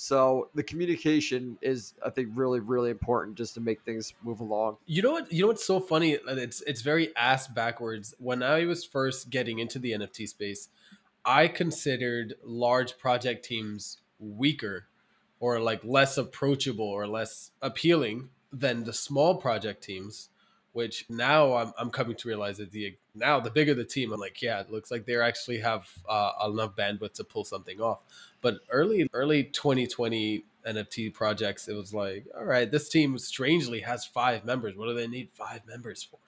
So 0.00 0.48
the 0.54 0.62
communication 0.62 1.58
is, 1.60 1.92
I 2.06 2.10
think, 2.10 2.28
really, 2.34 2.60
really 2.60 2.90
important 2.90 3.36
just 3.36 3.54
to 3.54 3.60
make 3.60 3.82
things 3.82 4.14
move 4.22 4.38
along. 4.38 4.76
You 4.86 5.02
know 5.02 5.10
what? 5.10 5.32
You 5.32 5.42
know 5.42 5.48
what's 5.48 5.66
so 5.66 5.80
funny? 5.80 6.12
It's 6.12 6.60
it's 6.68 6.82
very 6.82 7.10
ass 7.16 7.48
backwards. 7.48 8.14
When 8.20 8.40
I 8.40 8.64
was 8.64 8.84
first 8.84 9.28
getting 9.28 9.58
into 9.58 9.80
the 9.80 9.90
NFT 9.90 10.28
space, 10.28 10.68
I 11.24 11.48
considered 11.48 12.34
large 12.44 12.96
project 12.96 13.44
teams 13.44 13.98
weaker 14.20 14.86
or 15.40 15.58
like 15.58 15.82
less 15.82 16.16
approachable 16.16 16.86
or 16.86 17.08
less 17.08 17.50
appealing 17.60 18.28
than 18.52 18.84
the 18.84 18.92
small 18.92 19.34
project 19.34 19.82
teams 19.82 20.28
which 20.72 21.04
now 21.08 21.54
I'm, 21.54 21.72
I'm 21.78 21.90
coming 21.90 22.16
to 22.16 22.28
realize 22.28 22.58
that 22.58 22.70
the 22.70 22.96
now 23.14 23.40
the 23.40 23.50
bigger 23.50 23.74
the 23.74 23.84
team 23.84 24.12
i'm 24.12 24.20
like 24.20 24.40
yeah 24.42 24.60
it 24.60 24.70
looks 24.70 24.90
like 24.90 25.06
they 25.06 25.20
actually 25.20 25.58
have 25.58 25.88
uh, 26.08 26.32
enough 26.46 26.76
bandwidth 26.76 27.14
to 27.14 27.24
pull 27.24 27.44
something 27.44 27.80
off 27.80 27.98
but 28.40 28.58
early 28.70 29.08
early 29.12 29.44
2020 29.44 30.44
nft 30.66 31.14
projects 31.14 31.68
it 31.68 31.74
was 31.74 31.94
like 31.94 32.26
all 32.36 32.44
right 32.44 32.70
this 32.70 32.88
team 32.88 33.18
strangely 33.18 33.80
has 33.80 34.04
five 34.04 34.44
members 34.44 34.76
what 34.76 34.86
do 34.86 34.94
they 34.94 35.08
need 35.08 35.28
five 35.32 35.60
members 35.66 36.02
for 36.02 36.18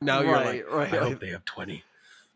now 0.00 0.20
you're 0.20 0.36
like 0.36 0.70
right. 0.70 0.92
i 0.92 0.98
hope 0.98 1.20
they 1.20 1.30
have 1.30 1.44
20 1.44 1.82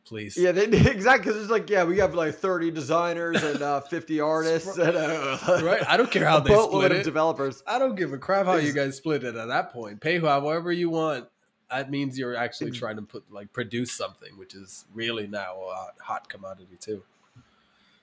please. 0.04 0.36
Yeah, 0.36 0.52
they, 0.52 0.64
exactly. 0.90 1.30
Because 1.30 1.42
it's 1.42 1.50
like, 1.50 1.68
yeah, 1.70 1.84
we 1.84 1.98
have 1.98 2.14
like 2.14 2.34
30 2.34 2.70
designers 2.70 3.42
and 3.42 3.62
uh, 3.62 3.80
50 3.80 4.20
artists. 4.34 4.76
And, 4.76 4.96
uh, 4.96 5.38
right. 5.62 5.82
I 5.88 5.96
don't 5.96 6.10
care 6.10 6.26
how 6.26 6.40
they 6.40 6.54
split 6.54 6.92
it. 6.92 7.04
Developers. 7.04 7.62
I 7.66 7.78
don't 7.78 7.94
give 7.94 8.12
a 8.12 8.18
crap 8.18 8.46
how 8.46 8.56
you 8.56 8.72
guys 8.72 8.96
split 8.96 9.24
it 9.24 9.36
at 9.36 9.48
that 9.48 9.72
point. 9.72 10.00
Pay 10.00 10.20
however 10.20 10.72
you 10.72 10.90
want. 10.90 11.28
That 11.72 11.90
means 11.90 12.18
you're 12.18 12.36
actually 12.36 12.70
mm-hmm. 12.70 12.78
trying 12.78 12.96
to 12.96 13.02
put 13.02 13.32
like 13.32 13.52
produce 13.52 13.92
something, 13.92 14.36
which 14.36 14.54
is 14.54 14.84
really 14.92 15.26
now 15.26 15.54
a 15.54 16.02
hot 16.02 16.28
commodity 16.28 16.76
too. 16.78 17.02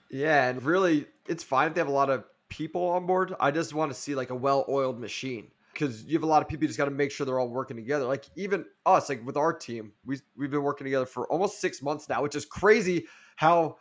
Yeah, 0.09 0.49
and 0.49 0.63
really, 0.63 1.05
it's 1.27 1.43
fine 1.43 1.67
if 1.67 1.75
they 1.75 1.81
have 1.81 1.88
a 1.88 1.91
lot 1.91 2.09
of 2.09 2.23
people 2.49 2.89
on 2.89 3.05
board. 3.05 3.35
I 3.39 3.51
just 3.51 3.73
want 3.73 3.91
to 3.91 3.97
see 3.97 4.15
like 4.15 4.31
a 4.31 4.35
well-oiled 4.35 4.99
machine 4.99 5.51
because 5.71 6.03
you 6.03 6.13
have 6.13 6.23
a 6.23 6.27
lot 6.27 6.41
of 6.41 6.47
people. 6.47 6.63
You 6.63 6.67
just 6.67 6.79
got 6.79 6.85
to 6.85 6.91
make 6.91 7.11
sure 7.11 7.25
they're 7.25 7.39
all 7.39 7.49
working 7.49 7.77
together. 7.77 8.05
Like 8.05 8.25
even 8.35 8.65
us, 8.85 9.07
like 9.07 9.25
with 9.25 9.38
our 9.38 9.53
team, 9.53 9.93
we 10.05 10.19
we've 10.35 10.51
been 10.51 10.63
working 10.63 10.85
together 10.85 11.05
for 11.05 11.27
almost 11.27 11.61
six 11.61 11.81
months 11.81 12.09
now, 12.09 12.23
which 12.23 12.35
is 12.35 12.45
crazy 12.45 13.05
how 13.35 13.77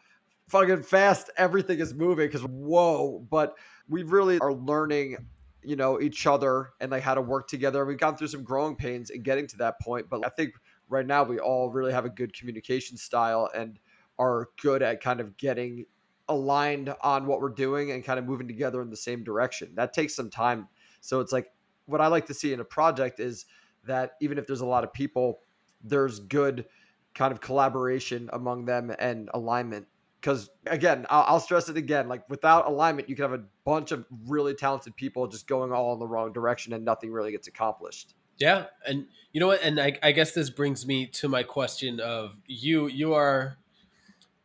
fucking 0.48 0.82
fast 0.82 1.30
everything 1.36 1.78
is 1.78 1.94
moving. 1.94 2.26
Because 2.26 2.42
whoa, 2.42 3.26
but 3.30 3.56
we 3.88 4.02
really 4.02 4.38
are 4.38 4.52
learning, 4.52 5.16
you 5.62 5.76
know, 5.76 6.00
each 6.00 6.26
other 6.26 6.70
and 6.80 6.90
like 6.90 7.02
how 7.02 7.14
to 7.14 7.20
work 7.20 7.48
together. 7.48 7.84
We've 7.84 7.98
gone 7.98 8.16
through 8.16 8.28
some 8.28 8.44
growing 8.44 8.76
pains 8.76 9.10
in 9.10 9.22
getting 9.22 9.46
to 9.48 9.56
that 9.58 9.80
point, 9.80 10.08
but 10.08 10.24
I 10.24 10.28
think 10.28 10.54
right 10.88 11.06
now 11.06 11.24
we 11.24 11.38
all 11.38 11.70
really 11.70 11.92
have 11.92 12.04
a 12.04 12.10
good 12.10 12.32
communication 12.32 12.96
style 12.96 13.50
and 13.54 13.78
are 14.18 14.48
good 14.60 14.82
at 14.82 15.00
kind 15.00 15.20
of 15.20 15.36
getting 15.36 15.84
aligned 16.28 16.94
on 17.02 17.26
what 17.26 17.40
we're 17.40 17.48
doing 17.48 17.90
and 17.92 18.04
kind 18.04 18.18
of 18.18 18.26
moving 18.26 18.46
together 18.46 18.82
in 18.82 18.90
the 18.90 18.96
same 18.96 19.24
direction. 19.24 19.72
That 19.74 19.92
takes 19.92 20.14
some 20.14 20.30
time. 20.30 20.68
So 21.00 21.20
it's 21.20 21.32
like 21.32 21.52
what 21.86 22.00
I 22.00 22.08
like 22.08 22.26
to 22.26 22.34
see 22.34 22.52
in 22.52 22.60
a 22.60 22.64
project 22.64 23.20
is 23.20 23.46
that 23.84 24.12
even 24.20 24.38
if 24.38 24.46
there's 24.46 24.60
a 24.60 24.66
lot 24.66 24.84
of 24.84 24.92
people, 24.92 25.40
there's 25.82 26.20
good 26.20 26.66
kind 27.14 27.32
of 27.32 27.40
collaboration 27.40 28.28
among 28.32 28.66
them 28.66 28.92
and 28.98 29.30
alignment. 29.32 29.86
Because 30.28 30.50
again, 30.66 31.06
I'll, 31.08 31.24
I'll, 31.26 31.40
stress 31.40 31.70
it 31.70 31.78
again: 31.78 32.06
like 32.06 32.28
without 32.28 32.66
alignment, 32.66 33.08
you 33.08 33.16
can 33.16 33.22
have 33.22 33.32
a 33.32 33.44
bunch 33.64 33.92
of 33.92 34.04
really 34.26 34.52
talented 34.52 34.94
people 34.94 35.26
just 35.26 35.46
going 35.46 35.72
all 35.72 35.94
in 35.94 35.98
the 35.98 36.06
wrong 36.06 36.34
direction, 36.34 36.74
and 36.74 36.84
nothing 36.84 37.10
really 37.10 37.32
gets 37.32 37.48
accomplished. 37.48 38.14
Yeah, 38.36 38.66
and 38.86 39.06
you 39.32 39.40
know 39.40 39.46
what? 39.46 39.62
And 39.62 39.80
I, 39.80 39.98
I 40.02 40.12
guess 40.12 40.32
this 40.32 40.50
brings 40.50 40.86
me 40.86 41.06
to 41.06 41.30
my 41.30 41.44
question 41.44 41.98
of 41.98 42.36
you. 42.46 42.88
You 42.88 43.14
are 43.14 43.56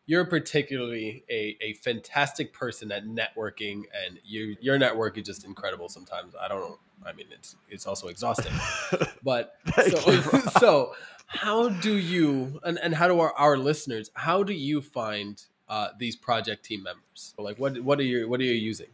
you're 0.06 0.24
particularly 0.24 1.26
a, 1.30 1.58
a 1.60 1.74
fantastic 1.74 2.54
person 2.54 2.89
at 2.89 3.04
networking 3.04 3.82
and 4.06 4.19
you 4.24 4.56
your 4.62 4.78
network 4.78 5.17
is 5.17 5.26
just 5.26 5.46
incredible 5.46 5.88
sometimes 5.88 6.36
i 6.41 6.50
don't 6.50 6.60
know 6.60 6.78
i 7.06 7.13
mean 7.13 7.26
it's 7.32 7.56
it's 7.69 7.88
also 7.88 8.10
exhausting 8.10 8.52
but 9.24 9.56
so, 9.88 10.19
so 10.60 10.93
how 11.26 11.69
do 11.69 11.96
you 11.96 12.60
and, 12.63 12.78
and 12.80 12.93
how 12.93 13.08
do 13.08 13.17
our, 13.22 13.32
our 13.38 13.58
listeners 13.58 14.12
how 14.13 14.43
do 14.43 14.52
you 14.52 14.82
find 14.82 15.46
uh, 15.69 15.89
these 15.97 16.15
project 16.15 16.63
team 16.63 16.84
members 16.84 17.34
like 17.38 17.58
what 17.58 17.80
what 17.82 17.99
are 17.99 18.04
you 18.04 18.28
what 18.28 18.39
are 18.39 18.43
you 18.43 18.54
using 18.54 18.88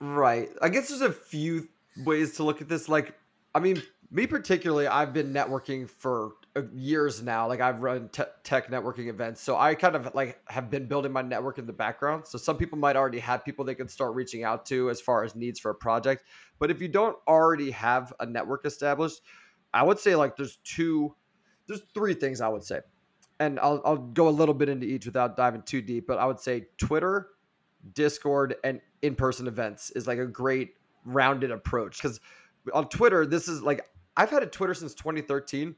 right 0.00 0.50
i 0.62 0.68
guess 0.68 0.88
there's 0.88 1.00
a 1.00 1.12
few 1.12 1.68
ways 2.04 2.36
to 2.36 2.44
look 2.44 2.60
at 2.60 2.68
this 2.68 2.88
like 2.88 3.14
i 3.54 3.60
mean 3.60 3.82
me 4.10 4.26
particularly 4.26 4.86
i've 4.86 5.12
been 5.12 5.32
networking 5.32 5.88
for 5.88 6.32
years 6.74 7.22
now. 7.22 7.46
Like 7.46 7.60
I've 7.60 7.80
run 7.80 8.08
te- 8.08 8.24
tech 8.42 8.70
networking 8.70 9.08
events, 9.08 9.40
so 9.40 9.56
I 9.56 9.74
kind 9.74 9.96
of 9.96 10.14
like 10.14 10.40
have 10.48 10.70
been 10.70 10.86
building 10.86 11.12
my 11.12 11.22
network 11.22 11.58
in 11.58 11.66
the 11.66 11.72
background. 11.72 12.26
So 12.26 12.38
some 12.38 12.56
people 12.56 12.78
might 12.78 12.96
already 12.96 13.18
have 13.20 13.44
people 13.44 13.64
they 13.64 13.74
can 13.74 13.88
start 13.88 14.14
reaching 14.14 14.44
out 14.44 14.66
to 14.66 14.90
as 14.90 15.00
far 15.00 15.24
as 15.24 15.34
needs 15.34 15.58
for 15.58 15.70
a 15.70 15.74
project. 15.74 16.24
But 16.58 16.70
if 16.70 16.80
you 16.80 16.88
don't 16.88 17.16
already 17.26 17.70
have 17.72 18.12
a 18.20 18.26
network 18.26 18.64
established, 18.66 19.20
I 19.72 19.82
would 19.82 19.98
say 19.98 20.16
like 20.16 20.36
there's 20.36 20.56
two, 20.64 21.14
there's 21.66 21.82
three 21.94 22.14
things 22.14 22.40
I 22.40 22.48
would 22.48 22.64
say, 22.64 22.80
and 23.40 23.58
I'll 23.60 23.80
I'll 23.84 23.96
go 23.96 24.28
a 24.28 24.30
little 24.30 24.54
bit 24.54 24.68
into 24.68 24.86
each 24.86 25.06
without 25.06 25.36
diving 25.36 25.62
too 25.62 25.82
deep. 25.82 26.06
But 26.06 26.18
I 26.18 26.26
would 26.26 26.40
say 26.40 26.66
Twitter, 26.78 27.28
Discord, 27.92 28.56
and 28.64 28.80
in-person 29.02 29.46
events 29.46 29.90
is 29.90 30.06
like 30.06 30.18
a 30.18 30.26
great 30.26 30.74
rounded 31.04 31.50
approach 31.50 32.02
because 32.02 32.20
on 32.74 32.88
Twitter, 32.88 33.26
this 33.26 33.48
is 33.48 33.62
like 33.62 33.88
I've 34.16 34.30
had 34.30 34.42
a 34.42 34.46
Twitter 34.46 34.74
since 34.74 34.94
2013 34.94 35.74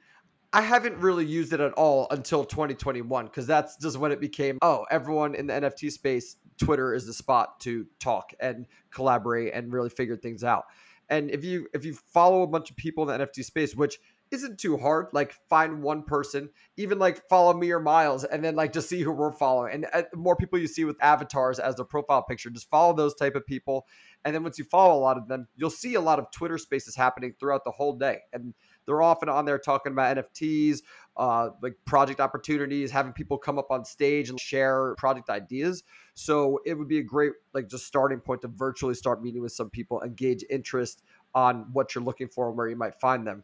I 0.53 0.63
haven't 0.63 0.97
really 0.97 1.25
used 1.25 1.53
it 1.53 1.61
at 1.61 1.73
all 1.75 2.09
until 2.11 2.45
2021 2.45 3.27
because 3.27 3.47
that's 3.47 3.77
just 3.77 3.99
when 3.99 4.11
it 4.11 4.21
became 4.21 4.59
oh 4.63 4.85
everyone 4.91 5.35
in 5.35 5.47
the 5.47 5.53
NFT 5.55 5.93
space 5.93 6.37
Twitter 6.59 6.93
is 6.93 7.07
the 7.07 7.13
spot 7.13 7.61
to 7.61 7.87
talk 8.01 8.33
and 8.41 8.67
collaborate 8.91 9.55
and 9.55 9.73
really 9.73 9.89
figure 9.89 10.17
things 10.17 10.45
out. 10.45 10.65
And 11.09 11.31
if 11.31 11.45
you 11.45 11.69
if 11.73 11.85
you 11.85 11.95
follow 11.95 12.43
a 12.43 12.47
bunch 12.47 12.71
of 12.71 12.77
people 12.77 13.09
in 13.09 13.19
the 13.19 13.27
NFT 13.27 13.45
space, 13.45 13.75
which 13.75 13.99
isn't 14.31 14.61
too 14.61 14.77
hard, 14.77 15.09
like 15.13 15.35
find 15.49 15.83
one 15.83 16.05
person, 16.05 16.51
even 16.77 16.99
like 16.99 17.29
follow 17.29 17.53
me 17.53 17.71
or 17.73 17.81
Miles, 17.81 18.23
and 18.25 18.45
then 18.45 18.55
like 18.55 18.73
just 18.73 18.89
see 18.89 19.03
who 19.03 19.11
we're 19.11 19.33
following. 19.33 19.75
And 19.75 19.87
uh, 19.93 20.03
more 20.15 20.37
people 20.37 20.59
you 20.59 20.69
see 20.69 20.85
with 20.85 20.97
avatars 21.03 21.59
as 21.59 21.75
their 21.77 21.85
profile 21.85 22.23
picture, 22.23 22.49
just 22.51 22.71
follow 22.71 22.95
those 22.95 23.15
type 23.15 23.35
of 23.35 23.45
people. 23.45 23.87
And 24.25 24.35
then 24.35 24.43
once 24.43 24.59
you 24.59 24.65
follow 24.65 24.99
a 24.99 25.01
lot 25.01 25.17
of 25.17 25.27
them, 25.27 25.49
you'll 25.57 25.71
see 25.71 25.95
a 25.95 26.01
lot 26.01 26.19
of 26.19 26.31
Twitter 26.31 26.59
spaces 26.59 26.95
happening 26.95 27.35
throughout 27.41 27.65
the 27.65 27.73
whole 27.73 27.95
day. 27.95 28.19
And 28.33 28.55
they're 28.87 29.03
often 29.03 29.29
on 29.29 29.47
there 29.47 29.59
talking 29.59 29.93
about 29.93 30.17
NFTs, 30.17 30.79
uh, 31.17 31.51
like 31.63 31.75
project 31.85 32.21
opportunities, 32.21 32.91
having 32.91 33.13
people 33.13 33.37
come 33.37 33.59
up 33.59 33.71
on 33.71 33.85
stage 33.85 34.31
and 34.31 34.39
share 34.39 34.95
project 34.97 35.29
ideas. 35.29 35.83
So 36.15 36.61
it 36.65 36.75
would 36.75 36.89
be 36.89 36.99
a 36.99 37.03
great 37.03 37.33
like 37.53 37.69
just 37.69 37.87
starting 37.87 38.21
point 38.21 38.43
to 38.43 38.49
virtually 38.49 38.95
start 38.95 39.23
meeting 39.23 39.43
with 39.43 39.53
some 39.53 39.71
people, 39.71 40.03
engage 40.03 40.45
interest 40.51 41.03
on 41.35 41.67
what 41.73 41.95
you're 41.95 42.05
looking 42.05 42.29
for 42.29 42.49
and 42.49 42.57
where 42.57 42.69
you 42.69 42.77
might 42.77 42.95
find 43.01 43.27
them. 43.27 43.43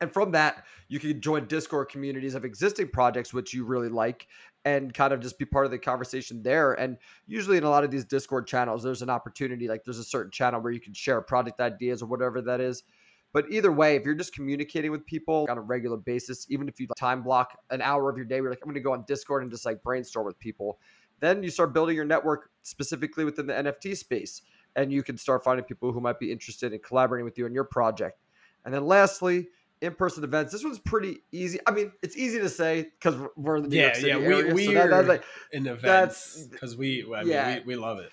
And 0.00 0.12
from 0.12 0.30
that, 0.32 0.64
you 0.88 1.00
can 1.00 1.20
join 1.20 1.46
Discord 1.46 1.88
communities 1.88 2.34
of 2.34 2.44
existing 2.44 2.88
projects 2.88 3.34
which 3.34 3.52
you 3.52 3.64
really 3.64 3.88
like 3.88 4.28
and 4.64 4.94
kind 4.94 5.12
of 5.12 5.20
just 5.20 5.38
be 5.38 5.44
part 5.44 5.64
of 5.64 5.72
the 5.72 5.78
conversation 5.78 6.42
there. 6.42 6.74
And 6.74 6.98
usually 7.26 7.56
in 7.56 7.64
a 7.64 7.70
lot 7.70 7.84
of 7.84 7.90
these 7.90 8.04
Discord 8.04 8.46
channels, 8.46 8.82
there's 8.82 9.02
an 9.02 9.10
opportunity, 9.10 9.66
like 9.66 9.82
there's 9.84 9.98
a 9.98 10.04
certain 10.04 10.30
channel 10.30 10.60
where 10.60 10.72
you 10.72 10.80
can 10.80 10.94
share 10.94 11.20
project 11.20 11.60
ideas 11.60 12.02
or 12.02 12.06
whatever 12.06 12.40
that 12.42 12.60
is. 12.60 12.84
But 13.32 13.50
either 13.50 13.72
way, 13.72 13.96
if 13.96 14.04
you're 14.04 14.14
just 14.14 14.34
communicating 14.34 14.90
with 14.90 15.04
people 15.04 15.46
on 15.50 15.58
a 15.58 15.60
regular 15.60 15.96
basis, 15.96 16.46
even 16.48 16.68
if 16.68 16.80
you 16.80 16.86
time 16.96 17.22
block 17.22 17.58
an 17.70 17.82
hour 17.82 18.08
of 18.08 18.16
your 18.16 18.24
day, 18.24 18.36
you're 18.36 18.50
like, 18.50 18.60
I'm 18.62 18.68
going 18.68 18.74
to 18.74 18.80
go 18.80 18.92
on 18.92 19.04
Discord 19.06 19.42
and 19.42 19.50
just 19.50 19.66
like 19.66 19.82
brainstorm 19.82 20.24
with 20.24 20.38
people, 20.38 20.78
then 21.20 21.42
you 21.42 21.50
start 21.50 21.74
building 21.74 21.96
your 21.96 22.04
network 22.04 22.50
specifically 22.62 23.24
within 23.24 23.46
the 23.46 23.52
NFT 23.52 23.96
space. 23.96 24.42
And 24.76 24.92
you 24.92 25.02
can 25.02 25.18
start 25.18 25.44
finding 25.44 25.64
people 25.64 25.92
who 25.92 26.00
might 26.00 26.18
be 26.18 26.32
interested 26.32 26.72
in 26.72 26.78
collaborating 26.78 27.24
with 27.24 27.36
you 27.36 27.44
on 27.44 27.52
your 27.52 27.64
project. 27.64 28.20
And 28.64 28.72
then 28.72 28.86
lastly, 28.86 29.48
in-person 29.80 30.24
events. 30.24 30.52
This 30.52 30.64
one's 30.64 30.78
pretty 30.78 31.18
easy. 31.32 31.58
I 31.66 31.70
mean, 31.70 31.92
it's 32.02 32.16
easy 32.16 32.38
to 32.40 32.48
say 32.48 32.90
because 32.98 33.16
we're 33.36 33.56
in 33.56 33.64
the 33.64 33.68
New 33.68 33.76
yeah, 33.76 33.82
York 33.82 33.94
City 33.96 34.08
yeah. 34.08 34.18
We, 34.18 34.52
we 34.52 34.66
so 34.66 34.88
that, 34.88 35.06
like, 35.06 35.24
in 35.52 35.66
events 35.66 36.44
because 36.50 36.76
we, 36.76 37.04
I 37.14 37.20
mean, 37.20 37.28
yeah. 37.28 37.58
we, 37.58 37.74
we 37.74 37.76
love 37.76 37.98
it. 37.98 38.10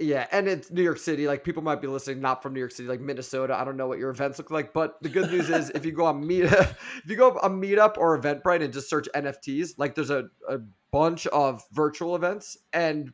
Yeah, 0.00 0.28
and 0.30 0.46
it's 0.46 0.70
New 0.70 0.82
York 0.82 0.98
City. 0.98 1.26
Like 1.26 1.42
people 1.42 1.62
might 1.62 1.80
be 1.80 1.88
listening 1.88 2.20
not 2.20 2.40
from 2.40 2.54
New 2.54 2.60
York 2.60 2.70
City, 2.70 2.88
like 2.88 3.00
Minnesota. 3.00 3.58
I 3.58 3.64
don't 3.64 3.76
know 3.76 3.88
what 3.88 3.98
your 3.98 4.10
events 4.10 4.38
look 4.38 4.52
like, 4.52 4.72
but 4.72 5.02
the 5.02 5.08
good 5.08 5.28
news 5.30 5.50
is 5.50 5.70
if 5.70 5.84
you 5.84 5.90
go 5.90 6.06
on 6.06 6.24
Meet, 6.24 6.44
if 6.44 7.02
you 7.06 7.16
go 7.16 7.36
on 7.42 7.60
Meetup 7.60 7.98
or 7.98 8.16
Eventbrite 8.20 8.62
and 8.62 8.72
just 8.72 8.88
search 8.88 9.08
NFTs, 9.14 9.70
like 9.76 9.96
there's 9.96 10.10
a, 10.10 10.28
a 10.48 10.58
bunch 10.92 11.26
of 11.28 11.64
virtual 11.72 12.14
events, 12.14 12.56
and 12.72 13.12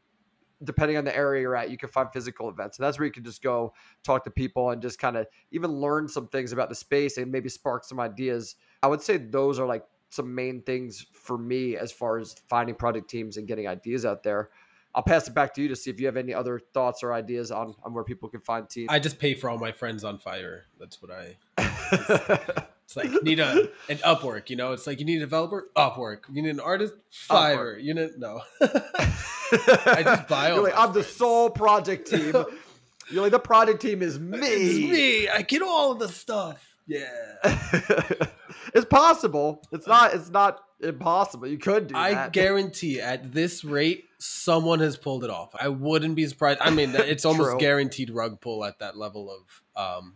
depending 0.64 0.96
on 0.96 1.04
the 1.04 1.16
area 1.16 1.42
you're 1.42 1.56
at, 1.56 1.70
you 1.70 1.76
can 1.76 1.88
find 1.88 2.08
physical 2.12 2.48
events. 2.48 2.78
And 2.78 2.86
that's 2.86 2.98
where 2.98 3.06
you 3.06 3.12
can 3.12 3.24
just 3.24 3.42
go 3.42 3.72
talk 4.02 4.24
to 4.24 4.30
people 4.30 4.70
and 4.70 4.80
just 4.82 4.98
kind 4.98 5.16
of 5.16 5.26
even 5.50 5.70
learn 5.70 6.08
some 6.08 6.28
things 6.28 6.52
about 6.52 6.68
the 6.68 6.74
space 6.74 7.16
and 7.16 7.30
maybe 7.30 7.48
spark 7.48 7.84
some 7.84 8.00
ideas. 8.00 8.56
I 8.82 8.88
would 8.88 9.02
say 9.02 9.16
those 9.16 9.58
are 9.58 9.66
like 9.66 9.84
some 10.10 10.34
main 10.34 10.62
things 10.62 11.04
for 11.12 11.36
me 11.36 11.76
as 11.76 11.90
far 11.90 12.18
as 12.18 12.34
finding 12.48 12.74
project 12.74 13.10
teams 13.10 13.36
and 13.36 13.48
getting 13.48 13.66
ideas 13.66 14.04
out 14.04 14.22
there. 14.22 14.50
I'll 14.94 15.02
pass 15.02 15.26
it 15.26 15.34
back 15.34 15.52
to 15.54 15.62
you 15.62 15.68
to 15.68 15.76
see 15.76 15.90
if 15.90 15.98
you 15.98 16.06
have 16.06 16.16
any 16.16 16.32
other 16.32 16.60
thoughts 16.72 17.02
or 17.02 17.12
ideas 17.12 17.50
on, 17.50 17.74
on 17.82 17.92
where 17.92 18.04
people 18.04 18.28
can 18.28 18.40
find 18.40 18.68
teams. 18.70 18.86
I 18.90 19.00
just 19.00 19.18
pay 19.18 19.34
for 19.34 19.50
all 19.50 19.58
my 19.58 19.72
friends 19.72 20.04
on 20.04 20.18
Fiverr. 20.18 20.62
That's 20.78 21.02
what 21.02 21.10
I. 21.10 21.36
It's, 21.58 22.60
it's 22.84 22.96
like 22.96 23.22
need 23.24 23.40
a 23.40 23.70
an 23.88 23.98
Upwork. 23.98 24.50
You 24.50 24.56
know, 24.56 24.72
it's 24.72 24.86
like 24.86 25.00
you 25.00 25.04
need 25.04 25.16
a 25.16 25.20
developer. 25.20 25.68
Upwork. 25.74 26.20
You 26.32 26.42
need 26.42 26.50
an 26.50 26.60
artist. 26.60 26.94
Fiverr. 27.28 27.82
You 27.82 27.94
need 27.94 28.10
no. 28.18 28.42
I 29.52 30.02
just 30.04 30.28
buy 30.28 30.50
all. 30.50 30.56
You're 30.56 30.64
like, 30.64 30.78
I'm 30.78 30.92
the 30.92 31.04
sole 31.04 31.50
project 31.50 32.08
team. 32.10 32.34
You're 33.10 33.22
like 33.22 33.32
the 33.32 33.38
project 33.38 33.82
team 33.82 34.02
is 34.02 34.16
It's 34.16 34.22
me. 34.22 34.90
me. 34.90 35.28
I 35.28 35.42
get 35.42 35.62
all 35.62 35.92
of 35.92 35.98
the 35.98 36.08
stuff. 36.08 36.76
Yeah. 36.86 37.04
it's 38.74 38.86
possible. 38.88 39.62
It's 39.72 39.86
not. 39.86 40.14
It's 40.14 40.30
not 40.30 40.60
impossible. 40.80 41.46
You 41.46 41.58
could 41.58 41.88
do 41.88 41.94
that. 41.94 42.00
I 42.00 42.14
that. 42.14 42.32
guarantee 42.32 43.00
at 43.00 43.32
this 43.32 43.64
rate, 43.64 44.04
someone 44.18 44.80
has 44.80 44.96
pulled 44.96 45.24
it 45.24 45.30
off. 45.30 45.54
I 45.58 45.68
wouldn't 45.68 46.14
be 46.14 46.26
surprised. 46.26 46.60
I 46.60 46.70
mean, 46.70 46.94
it's 46.94 47.24
almost 47.24 47.58
guaranteed 47.58 48.10
rug 48.10 48.40
pull 48.40 48.64
at 48.64 48.78
that 48.80 48.96
level 48.96 49.30
of 49.30 49.98
um, 50.00 50.14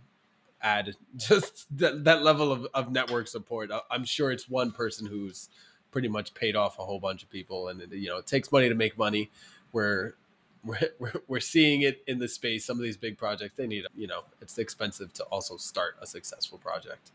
ad, 0.60 0.94
just 1.16 1.66
that, 1.78 2.04
that 2.04 2.22
level 2.22 2.52
of, 2.52 2.66
of 2.74 2.90
network 2.90 3.28
support. 3.28 3.70
I'm 3.90 4.04
sure 4.04 4.30
it's 4.30 4.48
one 4.48 4.72
person 4.72 5.06
who's 5.06 5.48
pretty 5.90 6.08
much 6.08 6.34
paid 6.34 6.56
off 6.56 6.78
a 6.78 6.84
whole 6.84 7.00
bunch 7.00 7.22
of 7.22 7.30
people, 7.30 7.68
and 7.68 7.82
you 7.92 8.08
know, 8.08 8.18
it 8.18 8.26
takes 8.26 8.52
money 8.52 8.68
to 8.68 8.74
make 8.74 8.98
money. 8.98 9.30
We're 9.72 10.14
we're, 10.64 10.90
we're, 10.98 11.12
we're 11.28 11.40
seeing 11.40 11.82
it 11.82 12.02
in 12.06 12.18
the 12.18 12.28
space. 12.28 12.64
Some 12.64 12.78
of 12.78 12.82
these 12.82 12.96
big 12.96 13.16
projects, 13.16 13.54
they 13.56 13.66
need, 13.66 13.84
you 13.96 14.08
know, 14.08 14.22
it's 14.42 14.58
expensive 14.58 15.12
to 15.14 15.22
also 15.24 15.56
start 15.56 15.96
a 16.02 16.06
successful 16.06 16.58
project. 16.58 17.12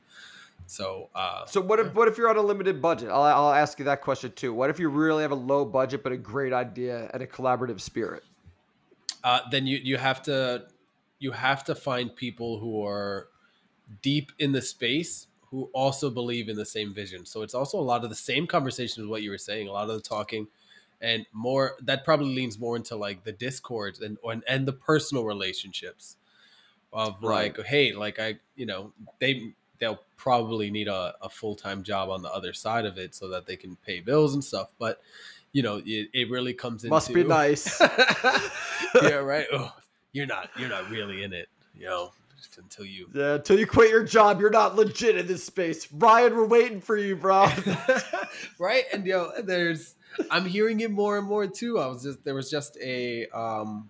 So, 0.66 1.10
uh, 1.14 1.46
So 1.46 1.60
what 1.60 1.80
if 1.80 1.94
what 1.94 2.08
if 2.08 2.18
you're 2.18 2.30
on 2.30 2.38
a 2.38 2.42
limited 2.42 2.82
budget? 2.82 3.10
I'll, 3.10 3.24
I'll 3.24 3.54
ask 3.54 3.80
you 3.80 3.86
that 3.86 4.02
question 4.02 4.32
too. 4.32 4.54
What 4.54 4.70
if 4.70 4.80
you 4.80 4.90
really 4.90 5.24
have 5.24 5.32
a 5.32 5.36
low 5.36 5.66
budget 5.66 6.04
but 6.04 6.14
a 6.14 6.18
great 6.18 6.54
idea 6.54 7.10
and 7.14 7.22
a 7.22 7.28
collaborative 7.28 7.82
spirit? 7.82 8.24
uh, 9.24 9.40
then 9.52 9.66
you 9.66 9.78
you 9.78 9.98
have 9.98 10.22
to 10.24 10.66
you 11.20 11.32
have 11.32 11.64
to 11.64 11.76
find 11.76 12.16
people 12.16 12.60
who 12.60 12.86
are 12.86 13.28
deep 14.02 14.32
in 14.40 14.52
the 14.52 14.62
space 14.62 15.28
who 15.54 15.70
also 15.72 16.10
believe 16.10 16.50
in 16.50 16.56
the 16.56 16.66
same 16.66 16.96
vision. 16.96 17.28
So 17.28 17.44
it's 17.44 17.54
also 17.54 17.80
a 17.80 17.82
lot 17.82 18.04
of 18.04 18.10
the 18.10 18.16
same 18.16 18.48
conversation 18.48 19.04
as 19.04 19.08
what 19.08 19.22
you 19.22 19.30
were 19.30 19.38
saying, 19.38 19.68
a 19.68 19.72
lot 19.72 19.88
of 19.88 19.96
the 19.96 20.02
talking, 20.02 20.48
and 21.00 21.28
more 21.32 21.76
that 21.84 22.04
probably 22.04 22.34
leans 22.34 22.58
more 22.58 22.76
into 22.76 22.96
like 22.96 23.24
the 23.24 23.32
discords 23.32 24.02
and 24.02 24.18
and, 24.28 24.44
and 24.48 24.68
the 24.68 24.74
personal 24.74 25.26
relationships 25.26 26.18
of 26.92 27.18
Right. 27.22 27.56
like, 27.56 27.68
hey, 27.68 27.94
like 27.94 28.20
I, 28.20 28.40
you 28.56 28.66
know, 28.66 28.94
they 29.20 29.54
they'll 29.78 30.02
probably 30.18 30.72
need 30.72 30.88
a, 30.88 31.14
a 31.22 31.30
full 31.30 31.56
time 31.56 31.84
job 31.84 32.10
on 32.10 32.24
the 32.24 32.34
other 32.34 32.54
side 32.54 32.86
of 32.86 32.98
it 32.98 33.14
so 33.14 33.28
that 33.28 33.46
they 33.46 33.56
can 33.56 33.76
pay 33.86 34.00
bills 34.00 34.34
and 34.34 34.44
stuff. 34.44 34.72
But 34.80 35.02
you 35.52 35.62
know, 35.62 35.84
it, 35.86 36.10
it 36.14 36.32
really 36.32 36.56
comes 36.56 36.84
into 36.84 36.96
Must 36.96 37.14
be 37.14 37.24
nice. 37.24 37.80
yeah, 39.04 39.16
right. 39.18 39.46
Oh, 39.54 39.72
you're 40.14 40.26
not 40.26 40.50
you're 40.58 40.70
not 40.70 40.90
really 40.90 41.22
in 41.22 41.32
it, 41.32 41.48
you 41.78 41.86
know, 41.86 42.12
until 42.58 42.86
you 42.86 43.10
Yeah, 43.14 43.36
until 43.36 43.60
you 43.60 43.68
quit 43.68 43.90
your 43.90 44.04
job, 44.04 44.40
you're 44.40 44.50
not 44.50 44.76
legit 44.76 45.16
in 45.18 45.28
this 45.28 45.44
space. 45.44 45.88
Ryan, 45.92 46.36
we're 46.36 46.48
waiting 46.48 46.82
for 46.82 46.98
you, 46.98 47.16
bro. 47.16 47.48
right? 48.60 48.84
And 48.94 49.06
yo, 49.06 49.32
there's 49.44 49.96
I'm 50.30 50.46
hearing 50.46 50.80
it 50.82 50.92
more 50.92 51.18
and 51.18 51.28
more 51.28 51.48
too. 51.48 51.80
I 51.80 51.88
was 51.88 52.04
just 52.04 52.24
there 52.24 52.36
was 52.36 52.50
just 52.50 52.78
a 52.82 53.28
um 53.28 53.90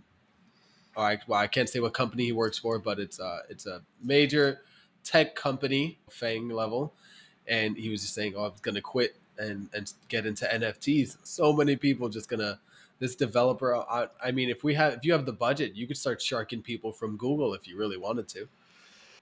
all 0.96 1.06
right, 1.06 1.20
well, 1.28 1.40
I 1.40 1.48
can't 1.48 1.68
say 1.68 1.80
what 1.80 1.94
company 1.94 2.26
he 2.26 2.32
works 2.32 2.60
for, 2.60 2.78
but 2.78 3.00
it's 3.00 3.20
a 3.20 3.42
it's 3.50 3.66
a 3.66 3.82
major 4.02 4.62
tech 5.04 5.36
company, 5.36 6.00
FAANG 6.10 6.52
level, 6.52 6.94
and 7.48 7.76
he 7.76 7.90
was 7.90 8.02
just 8.02 8.14
saying, 8.14 8.34
"Oh, 8.38 8.46
I'm 8.46 8.54
gonna 8.62 8.82
quit 8.82 9.16
and 9.38 9.70
and 9.74 9.92
get 10.08 10.26
into 10.26 10.46
NFTs." 10.46 11.18
So 11.24 11.52
many 11.54 11.76
people 11.76 12.10
just 12.10 12.30
gonna 12.30 12.60
this 13.00 13.16
developer. 13.16 13.76
I, 13.76 14.08
I 14.24 14.32
mean, 14.32 14.50
if 14.50 14.64
we 14.64 14.74
have 14.76 14.94
if 14.94 15.06
you 15.06 15.14
have 15.14 15.26
the 15.26 15.34
budget, 15.34 15.76
you 15.76 15.88
could 15.88 15.98
start 15.98 16.22
sharking 16.22 16.62
people 16.62 16.92
from 16.92 17.18
Google 17.18 17.54
if 17.54 17.68
you 17.68 17.78
really 17.78 17.98
wanted 17.98 18.28
to. 18.30 18.48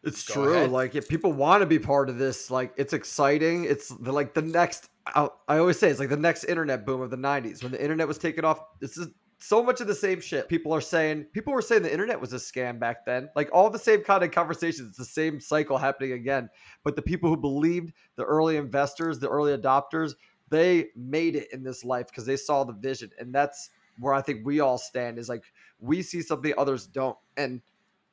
It's 0.03 0.25
Go 0.27 0.34
true. 0.34 0.53
ahead. 0.53 0.71
Like 0.71 0.95
if 0.95 1.07
people 1.07 1.31
want 1.31 1.62
to 1.62 1.65
be 1.65 1.79
part 1.79 2.10
of 2.10 2.17
this, 2.17 2.49
like 2.49 2.73
it's 2.77 2.93
exciting. 2.93 3.65
It's 3.65 3.89
the, 3.89 4.12
like 4.12 4.34
the 4.34 4.41
next. 4.41 4.89
I, 5.07 5.29
I 5.47 5.57
always 5.57 5.79
say 5.79 5.89
it's 5.89 5.99
like 5.99 6.10
the 6.10 6.17
next 6.17 6.45
internet 6.45 6.86
boom 6.86 7.01
of 7.01 7.10
the 7.12 7.17
'90s 7.17 7.63
when 7.63 7.71
the 7.71 7.81
internet 7.81 8.07
was 8.07 8.17
taken 8.17 8.43
off. 8.43 8.62
This 8.79 8.97
is 8.97 9.10
so 9.38 9.63
much 9.63 9.81
of 9.81 9.88
the 9.88 9.95
same 9.95 10.19
shit. 10.19 10.47
People 10.47 10.73
are 10.73 10.81
saying. 10.81 11.25
People 11.34 11.53
were 11.53 11.62
saying 11.62 11.84
the 11.84 11.91
internet 11.91 12.19
was 12.19 12.34
a 12.34 12.38
scam 12.38 12.79
back 12.79 13.05
then. 13.05 13.29
Like 13.36 13.49
all 13.53 13.69
the 13.69 13.79
same 13.79 14.01
kind 14.03 14.23
of 14.23 14.31
conversations. 14.31 14.89
It's 14.89 14.97
the 14.97 15.05
same 15.05 15.39
cycle 15.39 15.77
happening 15.77 16.13
again. 16.13 16.49
But 16.84 16.95
the 16.95 17.01
people 17.03 17.29
who 17.29 17.38
believed, 17.38 17.93
the 18.15 18.23
early 18.23 18.57
investors, 18.57 19.19
the 19.19 19.29
early 19.29 19.55
adopters, 19.55 20.13
they 20.51 20.89
made 20.95 21.35
it 21.35 21.47
in 21.51 21.63
this 21.63 21.83
life 21.83 22.07
because 22.07 22.25
they 22.25 22.37
saw 22.37 22.63
the 22.63 22.73
vision, 22.73 23.09
and 23.17 23.33
that's 23.33 23.71
where 23.99 24.13
I 24.13 24.21
think 24.21 24.45
we 24.45 24.59
all 24.59 24.77
stand. 24.77 25.17
Is 25.17 25.29
like 25.29 25.43
we 25.79 26.03
see 26.03 26.21
something 26.21 26.53
others 26.57 26.85
don't, 26.85 27.17
and 27.37 27.61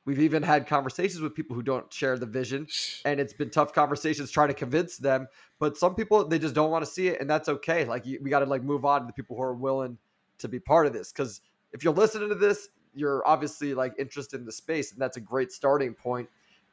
we've 0.05 0.19
even 0.19 0.41
had 0.41 0.65
conversations 0.65 1.21
with 1.21 1.35
people 1.35 1.55
who 1.55 1.61
don't 1.61 1.93
share 1.93 2.17
the 2.17 2.25
vision 2.25 2.65
and 3.05 3.19
it's 3.19 3.33
been 3.33 3.51
tough 3.51 3.73
conversations 3.73 4.31
trying 4.31 4.47
to 4.47 4.55
convince 4.55 4.97
them 4.97 5.27
but 5.59 5.77
some 5.77 5.93
people 5.93 6.27
they 6.27 6.39
just 6.39 6.55
don't 6.55 6.71
want 6.71 6.83
to 6.83 6.89
see 6.89 7.07
it 7.09 7.21
and 7.21 7.29
that's 7.29 7.47
okay 7.47 7.85
like 7.85 8.05
we 8.05 8.29
got 8.29 8.39
to 8.39 8.45
like 8.45 8.63
move 8.63 8.85
on 8.85 9.01
to 9.01 9.07
the 9.07 9.13
people 9.13 9.35
who 9.35 9.43
are 9.43 9.53
willing 9.53 9.97
to 10.39 10.47
be 10.47 10.59
part 10.59 10.87
of 10.87 10.93
this 10.93 11.11
because 11.11 11.41
if 11.73 11.83
you're 11.83 11.93
listening 11.93 12.29
to 12.29 12.35
this 12.35 12.69
you're 12.95 13.25
obviously 13.27 13.75
like 13.75 13.93
interested 13.99 14.39
in 14.39 14.45
the 14.45 14.51
space 14.51 14.91
and 14.91 14.99
that's 14.99 15.17
a 15.17 15.21
great 15.21 15.51
starting 15.51 15.93
point 15.93 16.27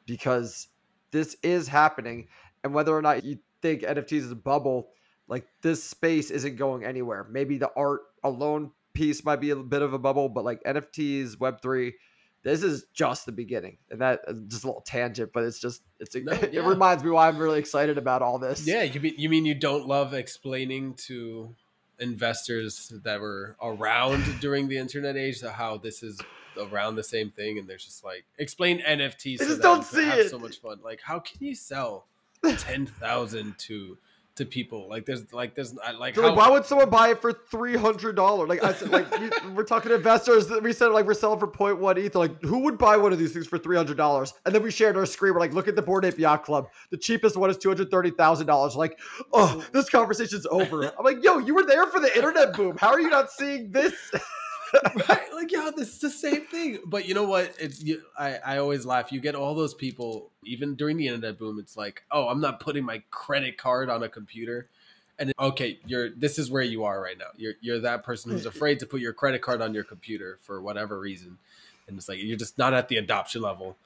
because 0.07 0.69
this 1.11 1.37
is 1.43 1.69
happening 1.69 2.27
and 2.65 2.73
whether 2.73 2.97
or 2.97 3.03
not 3.03 3.23
you 3.23 3.39
think 3.61 3.83
nfts 3.83 4.13
is 4.13 4.31
a 4.31 4.37
bubble 4.37 4.89
like 5.29 5.47
this 5.63 5.83
space 5.83 6.31
isn't 6.31 6.57
going 6.57 6.85
anywhere 6.85 7.27
maybe 7.31 7.59
the 7.59 7.71
art 7.77 8.03
alone 8.25 8.71
piece 8.93 9.25
might 9.25 9.41
be 9.41 9.51
a 9.51 9.57
bit 9.57 9.83
of 9.83 9.93
a 9.93 9.99
bubble 9.99 10.29
but 10.29 10.45
like 10.45 10.63
nfts 10.65 11.37
web3 11.37 11.93
this 12.43 12.63
is 12.63 12.87
just 12.95 13.27
the 13.27 13.33
beginning 13.33 13.77
and 13.91 14.01
that 14.01 14.21
uh, 14.29 14.33
just 14.49 14.65
a 14.65 14.67
little 14.67 14.81
tangent 14.83 15.31
but 15.35 15.43
it's 15.43 15.59
just 15.59 15.83
it's 16.01 16.15
No, 16.15 16.33
it 16.33 16.53
yeah. 16.53 16.67
reminds 16.67 17.03
me 17.05 17.11
why 17.11 17.29
i'm 17.29 17.39
really 17.39 17.59
excited 17.59 17.99
about 17.99 18.23
all 18.23 18.39
this 18.39 18.67
Yeah, 18.67 18.83
you 18.85 19.01
mean 19.01 19.15
you 19.19 19.29
mean 19.29 19.45
you 19.45 19.55
don't 19.55 19.87
love 19.87 20.15
explaining 20.15 20.95
to 21.09 21.55
investors 21.99 22.93
that 23.05 23.21
were 23.21 23.57
around 23.63 24.25
during 24.41 24.69
the 24.69 24.79
internet 24.79 25.17
age 25.17 25.43
how 25.43 25.77
this 25.79 26.03
is 26.03 26.21
around 26.59 26.97
the 26.97 27.05
same 27.05 27.31
thing, 27.31 27.59
and 27.59 27.69
there's 27.69 27.85
just 27.85 28.05
like 28.05 28.25
explain 28.39 28.81
NFTs. 28.81 29.39
They 29.39 29.45
so 29.45 29.47
just 29.49 29.63
don't 29.63 29.85
see 29.85 30.05
have 30.05 30.19
it. 30.21 30.31
So 30.31 30.39
much 30.39 30.59
fun. 30.61 30.79
Like, 30.83 31.01
how 31.03 31.19
can 31.19 31.37
you 31.45 31.55
sell 31.55 32.07
ten 32.59 32.87
thousand 32.87 33.59
to 33.59 33.99
to 34.37 34.45
people? 34.45 34.89
Like, 34.89 35.07
there's 35.07 35.33
like 35.33 35.55
there's 35.55 35.75
like 35.99 36.15
how, 36.15 36.23
like, 36.23 36.37
why 36.37 36.49
would 36.49 36.65
someone 36.65 36.91
buy 36.91 37.09
it 37.09 37.21
for 37.21 37.33
three 37.33 37.77
hundred 37.77 38.17
dollars? 38.17 38.49
Like 38.49 38.63
I 38.63 38.73
said, 38.73 38.91
like 38.91 39.11
we, 39.19 39.31
we're 39.55 39.65
talking 39.65 39.91
to 39.91 39.97
investors. 39.97 40.51
We 40.63 40.73
said 40.73 40.89
like 40.89 41.07
we're 41.07 41.15
selling 41.15 41.41
for 41.41 41.49
0.1 41.49 41.99
ETH. 41.99 42.15
Like, 42.15 42.41
who 42.43 42.61
would 42.61 42.79
buy 42.79 42.97
one 42.97 43.13
of 43.13 43.19
these 43.19 43.33
things 43.33 43.47
for 43.47 43.59
three 43.59 43.77
hundred 43.77 43.97
dollars? 43.97 44.33
And 44.45 44.55
then 44.55 44.63
we 44.63 44.71
shared 44.71 44.97
our 44.97 45.07
screen. 45.07 45.35
We're 45.35 45.41
like, 45.41 45.53
look 45.53 45.69
at 45.69 45.77
the 45.77 45.83
Bored 45.83 46.05
Ape 46.05 46.19
Yacht 46.19 46.45
Club. 46.45 46.69
The 46.91 46.97
cheapest 46.97 47.37
one 47.37 47.51
is 47.51 47.57
two 47.57 47.69
hundred 47.69 47.91
thirty 47.91 48.11
thousand 48.11 48.47
dollars. 48.47 48.77
Like, 48.77 48.99
oh, 49.33 49.65
this 49.73 49.91
conversation's 49.91 50.47
over. 50.47 50.85
I'm 50.99 51.05
like, 51.05 51.23
yo, 51.23 51.39
you 51.39 51.55
were 51.55 51.65
there 51.65 51.87
for 51.87 52.01
the 52.01 52.15
internet 52.17 52.55
boom. 52.55 52.77
How 52.77 52.89
are 52.89 53.01
you 53.01 53.11
not 53.11 53.31
seeing 53.31 53.71
this? 53.71 53.95
right? 55.09 55.33
Like, 55.35 55.53
yeah, 55.53 55.71
this 55.75 55.89
is 55.95 55.99
the 55.99 56.11
same 56.11 56.43
thing. 56.43 56.79
But 56.87 57.07
you 57.07 57.15
know 57.15 57.25
what? 57.25 57.55
It's 57.59 57.83
you, 57.83 58.03
I, 58.19 58.37
I 58.45 58.59
always 58.59 58.87
laugh. 58.87 59.13
You 59.13 59.21
get 59.21 59.35
all 59.35 59.55
those 59.55 59.75
people, 59.75 60.31
even 60.45 60.75
during 60.75 60.97
the 60.97 61.09
internet 61.09 61.39
boom. 61.39 61.59
It's 61.59 61.77
like, 61.77 62.03
oh, 62.11 62.29
I'm 62.29 62.41
not 62.41 62.61
putting 62.61 62.85
my 62.85 63.03
credit 63.11 63.59
card 63.59 63.91
on 63.91 64.03
a 64.03 64.09
computer. 64.09 64.69
And 65.19 65.33
okay, 65.39 65.79
you're 65.87 66.11
this 66.11 66.39
is 66.39 66.51
where 66.51 66.63
you 66.63 66.85
are 66.85 67.01
right 67.01 67.17
now. 67.19 67.29
You're 67.37 67.55
you're 67.61 67.81
that 67.81 68.03
person 68.03 68.33
who's 68.33 68.47
afraid 68.55 68.81
to 68.81 68.87
put 68.87 69.01
your 69.01 69.13
credit 69.13 69.41
card 69.41 69.63
on 69.63 69.73
your 69.73 69.85
computer 69.85 70.39
for 70.43 70.61
whatever 70.61 70.99
reason, 70.99 71.39
and 71.89 71.97
it's 71.97 72.09
like 72.09 72.19
you're 72.23 72.37
just 72.37 72.59
not 72.59 72.75
at 72.75 72.89
the 72.89 72.99
adoption 72.99 73.41
level. 73.43 73.77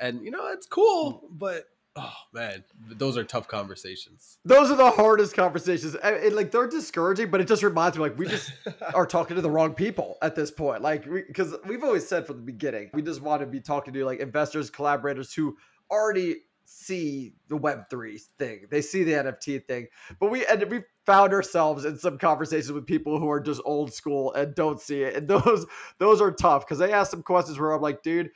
And 0.00 0.22
you 0.24 0.30
know 0.30 0.48
it's 0.52 0.66
cool, 0.66 1.14
mm. 1.14 1.38
but 1.38 1.68
oh 1.98 2.12
man, 2.32 2.64
those 2.90 3.16
are 3.16 3.24
tough 3.24 3.48
conversations. 3.48 4.38
Those 4.44 4.70
are 4.70 4.76
the 4.76 4.90
hardest 4.90 5.34
conversations. 5.34 5.94
And, 5.96 6.16
and, 6.16 6.36
like 6.36 6.52
they're 6.52 6.68
discouraging, 6.68 7.30
but 7.30 7.40
it 7.40 7.48
just 7.48 7.62
reminds 7.62 7.96
me 7.96 8.02
like 8.02 8.16
we 8.16 8.26
just 8.26 8.52
are 8.94 9.06
talking 9.06 9.36
to 9.36 9.42
the 9.42 9.50
wrong 9.50 9.74
people 9.74 10.16
at 10.22 10.34
this 10.36 10.50
point. 10.50 10.82
Like 10.82 11.04
because 11.04 11.56
we, 11.66 11.74
have 11.74 11.84
always 11.84 12.06
said 12.06 12.26
from 12.26 12.36
the 12.36 12.42
beginning, 12.42 12.90
we 12.94 13.02
just 13.02 13.20
want 13.20 13.40
to 13.40 13.46
be 13.46 13.60
talking 13.60 13.92
to 13.94 14.04
like 14.04 14.20
investors, 14.20 14.70
collaborators 14.70 15.34
who 15.34 15.56
already 15.90 16.36
see 16.64 17.34
the 17.48 17.56
Web 17.56 17.90
three 17.90 18.20
thing. 18.38 18.66
They 18.70 18.82
see 18.82 19.02
the 19.02 19.12
NFT 19.12 19.66
thing, 19.66 19.88
but 20.20 20.30
we 20.30 20.46
and 20.46 20.62
we 20.70 20.82
found 21.04 21.32
ourselves 21.32 21.84
in 21.84 21.98
some 21.98 22.18
conversations 22.18 22.70
with 22.70 22.86
people 22.86 23.18
who 23.18 23.28
are 23.30 23.40
just 23.40 23.62
old 23.64 23.92
school 23.92 24.32
and 24.34 24.54
don't 24.54 24.80
see 24.80 25.02
it, 25.02 25.16
and 25.16 25.26
those 25.28 25.66
those 25.98 26.20
are 26.20 26.30
tough 26.30 26.64
because 26.64 26.78
they 26.78 26.92
ask 26.92 27.10
some 27.10 27.22
questions 27.22 27.58
where 27.58 27.72
I'm 27.72 27.82
like, 27.82 28.02
dude. 28.02 28.30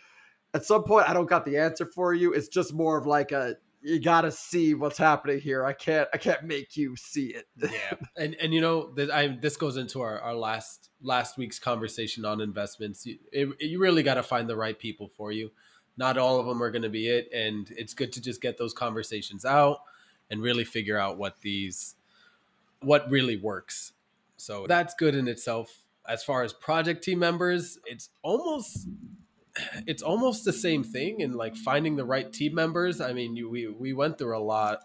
At 0.55 0.65
some 0.65 0.85
point, 0.85 1.09
I 1.09 1.15
don't 1.15 1.29
got 1.29 1.45
the 1.45 1.57
answer 1.57 1.87
for 1.87 2.13
you. 2.13 2.33
It's 2.33 2.49
just 2.49 2.75
more 2.75 2.99
of 2.99 3.07
like 3.07 3.33
a 3.33 3.57
you 3.85 3.99
gotta 3.99 4.31
see 4.31 4.75
what's 4.75 4.99
happening 4.99 5.41
here. 5.41 5.65
I 5.65 5.73
can't 5.73 6.09
I 6.13 6.19
can't 6.19 6.45
make 6.45 6.77
you 6.77 6.95
see 6.97 7.35
it. 7.35 7.47
yeah 7.59 7.97
and 8.17 8.35
and 8.37 8.55
you 8.55 8.61
know 8.61 8.93
this, 8.93 9.11
i 9.11 9.29
this 9.41 9.57
goes 9.57 9.77
into 9.77 10.01
our, 10.01 10.21
our 10.21 10.35
last 10.35 10.91
last 11.03 11.37
week's 11.37 11.59
conversation 11.59 12.25
on 12.25 12.41
investments 12.41 13.05
you, 13.05 13.19
it, 13.33 13.49
you 13.61 13.81
really 13.81 14.03
got 14.03 14.15
to 14.15 14.23
find 14.23 14.49
the 14.49 14.55
right 14.55 14.79
people 14.79 15.09
for 15.09 15.33
you 15.33 15.51
not 15.97 16.17
all 16.17 16.39
of 16.39 16.47
them 16.47 16.63
are 16.63 16.71
going 16.71 16.83
to 16.83 16.89
be 16.89 17.09
it 17.09 17.29
and 17.35 17.73
it's 17.77 17.93
good 17.93 18.13
to 18.13 18.21
just 18.21 18.41
get 18.41 18.57
those 18.57 18.73
conversations 18.73 19.45
out 19.45 19.79
and 20.31 20.41
really 20.43 20.65
figure 20.65 20.99
out 20.99 21.19
what 21.19 21.41
these 21.43 21.97
what 22.81 23.09
really 23.11 23.37
works. 23.37 23.93
So 24.37 24.67
that's 24.67 24.95
good 24.95 25.15
in 25.15 25.29
itself. 25.29 25.79
As 26.09 26.25
far 26.25 26.43
as 26.43 26.53
project 26.53 27.05
team 27.05 27.21
members, 27.21 27.79
it's 27.87 28.09
almost 28.23 28.89
it's 29.87 30.03
almost 30.03 30.45
the 30.45 30.53
same 30.53 30.83
thing 30.83 31.21
in 31.21 31.33
like 31.33 31.57
finding 31.57 31.97
the 31.97 32.05
right 32.05 32.33
team 32.33 32.55
members. 32.55 33.01
I 33.01 33.13
mean, 33.13 33.37
you, 33.37 33.49
we 33.49 33.69
we 33.69 33.93
went 33.93 34.19
through 34.19 34.37
a 34.37 34.41
lot 34.41 34.81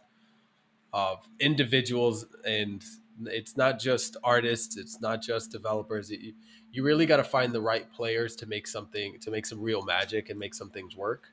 of 0.94 1.28
individuals 1.40 2.26
and 2.46 2.84
it's 3.26 3.58
not 3.58 3.80
just 3.80 4.18
artists, 4.24 4.78
it's 4.78 5.02
not 5.02 5.22
just 5.22 5.52
developers. 5.52 6.10
You, 6.12 6.34
you 6.72 6.84
really 6.84 7.06
got 7.06 7.18
to 7.18 7.24
find 7.24 7.54
the 7.54 7.62
right 7.62 7.92
players 7.92 8.36
to 8.38 8.46
make 8.46 8.68
something 8.68 9.18
to 9.22 9.32
make 9.32 9.46
some 9.46 9.62
real 9.62 9.84
magic 9.84 10.30
and 10.30 10.40
make 10.40 10.54
some 10.54 10.70
things 10.70 10.96
work. 10.96 11.28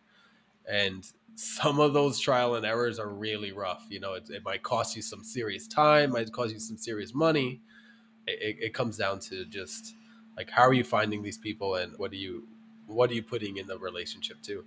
And 0.71 1.07
some 1.35 1.81
of 1.81 1.93
those 1.93 2.19
trial 2.21 2.55
and 2.55 2.65
errors 2.65 2.99
are 2.99 3.09
really 3.09 3.53
rough. 3.53 3.85
You 3.91 4.01
know, 4.01 4.15
it, 4.15 4.31
it 4.31 4.45
might 4.45 4.63
cost 4.63 4.97
you 4.97 5.03
some 5.03 5.23
serious 5.25 5.67
time, 5.67 6.13
might 6.13 6.33
cost 6.33 6.53
you 6.53 6.61
some 6.61 6.79
serious 6.79 7.15
money. 7.15 7.61
It, 8.27 8.57
it, 8.61 8.75
comes 8.75 8.97
down 8.97 9.19
to 9.21 9.45
just 9.45 9.95
like 10.35 10.49
how 10.49 10.63
are 10.63 10.73
you 10.73 10.85
finding 10.85 11.23
these 11.23 11.37
people 11.37 11.75
and 11.75 11.93
what 11.99 12.11
do 12.11 12.17
you 12.17 12.49
what 12.87 13.11
are 13.11 13.15
you 13.15 13.23
putting 13.23 13.57
in 13.57 13.67
the 13.67 13.79
relationship 13.79 14.41
too? 14.43 14.65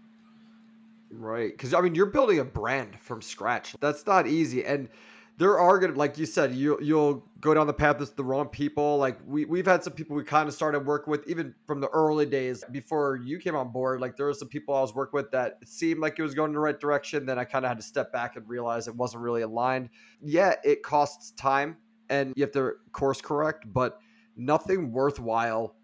Right, 1.09 1.51
because 1.51 1.73
I 1.73 1.81
mean 1.81 1.95
you're 1.95 2.07
building 2.07 2.39
a 2.39 2.45
brand 2.45 2.99
from 2.99 3.21
scratch. 3.21 3.75
That's 3.79 4.05
not 4.05 4.27
easy, 4.27 4.65
and 4.65 4.89
there 5.37 5.59
are 5.59 5.77
gonna, 5.77 5.93
like 5.93 6.17
you 6.17 6.25
said, 6.25 6.53
you 6.53 6.79
you'll 6.81 7.23
go 7.39 7.53
down 7.53 7.67
the 7.67 7.73
path 7.73 7.99
with 7.99 8.15
the 8.15 8.23
wrong 8.23 8.47
people. 8.47 8.97
Like 8.97 9.19
we 9.25 9.45
we've 9.45 9.67
had 9.67 9.83
some 9.83 9.93
people 9.93 10.15
we 10.15 10.23
kind 10.23 10.47
of 10.47 10.53
started 10.53 10.85
working 10.85 11.11
with 11.11 11.27
even 11.27 11.53
from 11.65 11.79
the 11.79 11.87
early 11.89 12.25
days 12.25 12.63
before 12.71 13.21
you 13.23 13.37
came 13.37 13.55
on 13.55 13.71
board. 13.71 14.01
Like 14.01 14.17
there 14.17 14.25
were 14.25 14.33
some 14.33 14.47
people 14.47 14.75
I 14.75 14.81
was 14.81 14.95
working 14.95 15.15
with 15.17 15.31
that 15.31 15.59
seemed 15.63 15.99
like 15.99 16.17
it 16.17 16.23
was 16.23 16.33
going 16.33 16.49
in 16.49 16.53
the 16.53 16.59
right 16.59 16.79
direction. 16.79 17.25
Then 17.25 17.37
I 17.37 17.45
kind 17.45 17.63
of 17.65 17.69
had 17.69 17.77
to 17.77 17.83
step 17.83 18.11
back 18.11 18.35
and 18.35 18.47
realize 18.49 18.87
it 18.87 18.95
wasn't 18.95 19.23
really 19.23 19.43
aligned. 19.43 19.89
Yeah, 20.21 20.55
it 20.63 20.81
costs 20.81 21.31
time 21.31 21.77
and 22.09 22.33
you 22.35 22.43
have 22.43 22.51
to 22.53 22.73
course 22.91 23.21
correct, 23.21 23.71
but 23.71 23.99
nothing 24.35 24.91
worthwhile 24.91 25.75